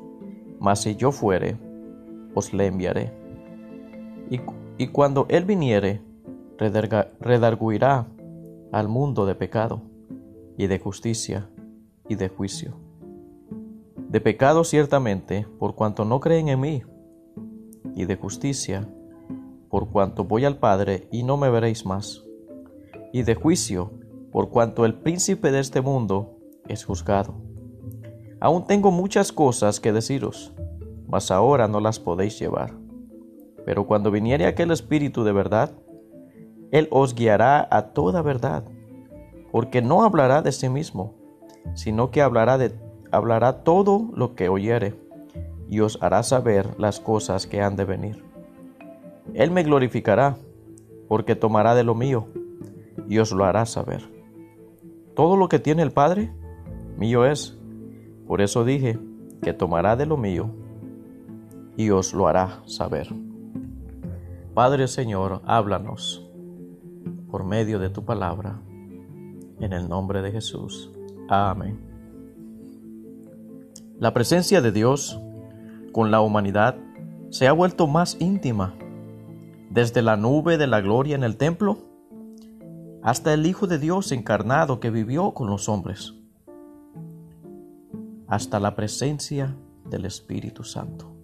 [0.59, 1.57] mas si yo fuere,
[2.35, 3.13] os le enviaré.
[4.79, 6.03] Y, cuando Él viniere,
[6.59, 8.07] redarguirá
[8.73, 9.83] al mundo de pecado,
[10.57, 11.49] y de justicia,
[12.09, 12.75] y de juicio.
[14.09, 16.83] De pecado ciertamente, por cuanto no creen en mí,
[17.95, 18.89] y de justicia,
[19.69, 22.25] por cuanto voy al Padre y no me veréis más,
[23.13, 23.93] y de juicio,
[24.33, 26.39] por cuanto el príncipe de este mundo
[26.69, 27.35] es juzgado.
[28.41, 30.53] Aún tengo muchas cosas que deciros,
[31.07, 32.75] mas ahora no las podéis llevar.
[33.65, 35.73] Pero cuando viniere aquel Espíritu de verdad,
[36.71, 38.65] Él os guiará a toda verdad,
[39.53, 41.15] porque no hablará de sí mismo,
[41.75, 42.75] sino que hablará, de,
[43.13, 44.95] hablará todo lo que oyere,
[45.75, 48.25] y os hará saber las cosas que han de venir.
[49.35, 50.37] Él me glorificará,
[51.09, 52.29] porque tomará de lo mío,
[53.09, 54.09] y os lo hará saber.
[55.17, 56.33] Todo lo que tiene el Padre,
[56.97, 57.59] mío es.
[58.29, 59.01] Por eso dije
[59.43, 60.49] que tomará de lo mío
[61.77, 63.09] y os lo hará saber.
[64.55, 66.25] Padre Señor, háblanos
[67.33, 68.61] por medio de tu palabra,
[69.59, 70.93] en el nombre de Jesús.
[71.29, 71.81] Amén.
[73.99, 75.21] La presencia de Dios
[75.95, 76.75] con la humanidad
[77.31, 78.75] se ha vuelto más íntima,
[79.71, 81.79] desde la nube de la gloria en el templo
[83.05, 86.15] hasta el Hijo de Dios encarnado que vivió con los hombres,
[88.27, 89.57] hasta la presencia
[89.89, 91.15] del Espíritu Santo.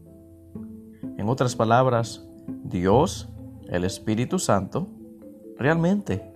[1.17, 2.25] En otras palabras,
[2.63, 3.29] Dios,
[3.69, 4.87] el Espíritu Santo,
[5.59, 6.33] realmente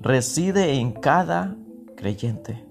[0.00, 1.54] reside en cada
[1.96, 2.64] creyente.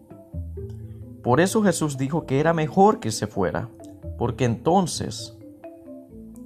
[1.22, 3.70] Por eso Jesús dijo que era mejor que se fuera,
[4.18, 5.38] porque entonces,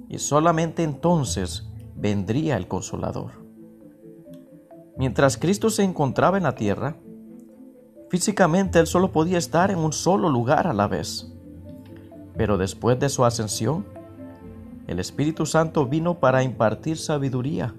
[0.08, 3.32] y solamente entonces, vendría el consolador.
[4.96, 6.96] Mientras Cristo se encontraba en la tierra,
[8.10, 11.32] físicamente Él solo podía estar en un solo lugar a la vez.
[12.36, 13.86] Pero después de su ascensión,
[14.86, 17.74] el Espíritu Santo vino para impartir sabiduría,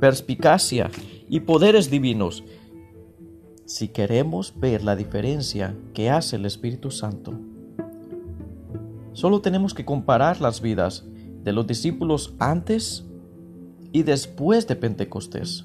[0.00, 0.90] perspicacia
[1.28, 2.44] y poderes divinos.
[3.64, 7.38] Si queremos ver la diferencia que hace el Espíritu Santo,
[9.18, 11.04] solo tenemos que comparar las vidas
[11.42, 13.04] de los discípulos antes
[13.90, 15.64] y después de Pentecostés.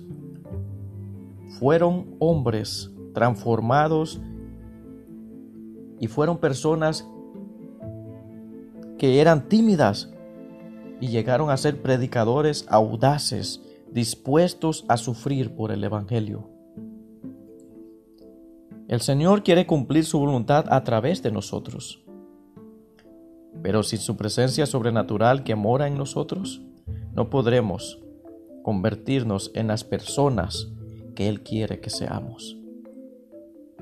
[1.60, 4.20] Fueron hombres transformados
[6.00, 7.08] y fueron personas
[8.98, 10.12] que eran tímidas
[11.00, 16.50] y llegaron a ser predicadores audaces, dispuestos a sufrir por el Evangelio.
[18.88, 22.03] El Señor quiere cumplir su voluntad a través de nosotros.
[23.62, 26.62] Pero sin su presencia sobrenatural que mora en nosotros,
[27.14, 28.00] no podremos
[28.64, 30.70] convertirnos en las personas
[31.16, 32.58] que Él quiere que seamos.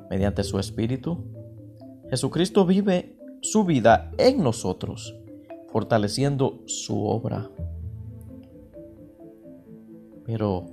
[0.09, 1.24] Mediante su Espíritu,
[2.09, 5.15] Jesucristo vive su vida en nosotros
[5.72, 7.49] fortaleciendo su obra.
[10.26, 10.65] Pero,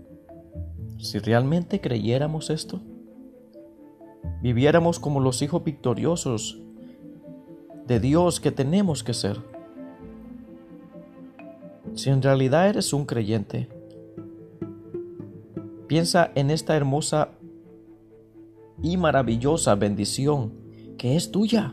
[0.99, 2.81] si realmente creyéramos esto,
[4.43, 6.61] viviéramos como los hijos victoriosos
[7.89, 9.41] de Dios que tenemos que ser.
[11.95, 13.67] Si en realidad eres un creyente,
[15.87, 17.31] piensa en esta hermosa
[18.83, 20.53] y maravillosa bendición
[20.99, 21.73] que es tuya.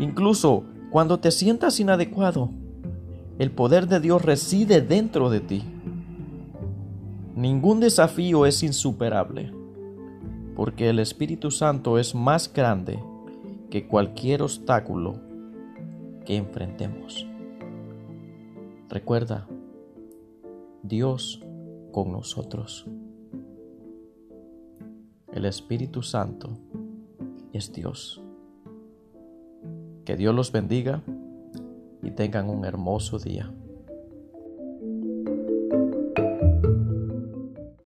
[0.00, 2.50] Incluso cuando te sientas inadecuado,
[3.38, 5.62] el poder de Dios reside dentro de ti.
[7.36, 9.52] Ningún desafío es insuperable,
[10.56, 12.98] porque el Espíritu Santo es más grande
[13.70, 15.20] que cualquier obstáculo
[16.24, 17.26] que enfrentemos.
[18.88, 19.46] Recuerda,
[20.82, 21.40] Dios
[21.92, 22.86] con nosotros.
[25.32, 26.58] El Espíritu Santo
[27.52, 28.20] es Dios.
[30.04, 31.02] Que Dios los bendiga
[32.02, 33.52] y tengan un hermoso día.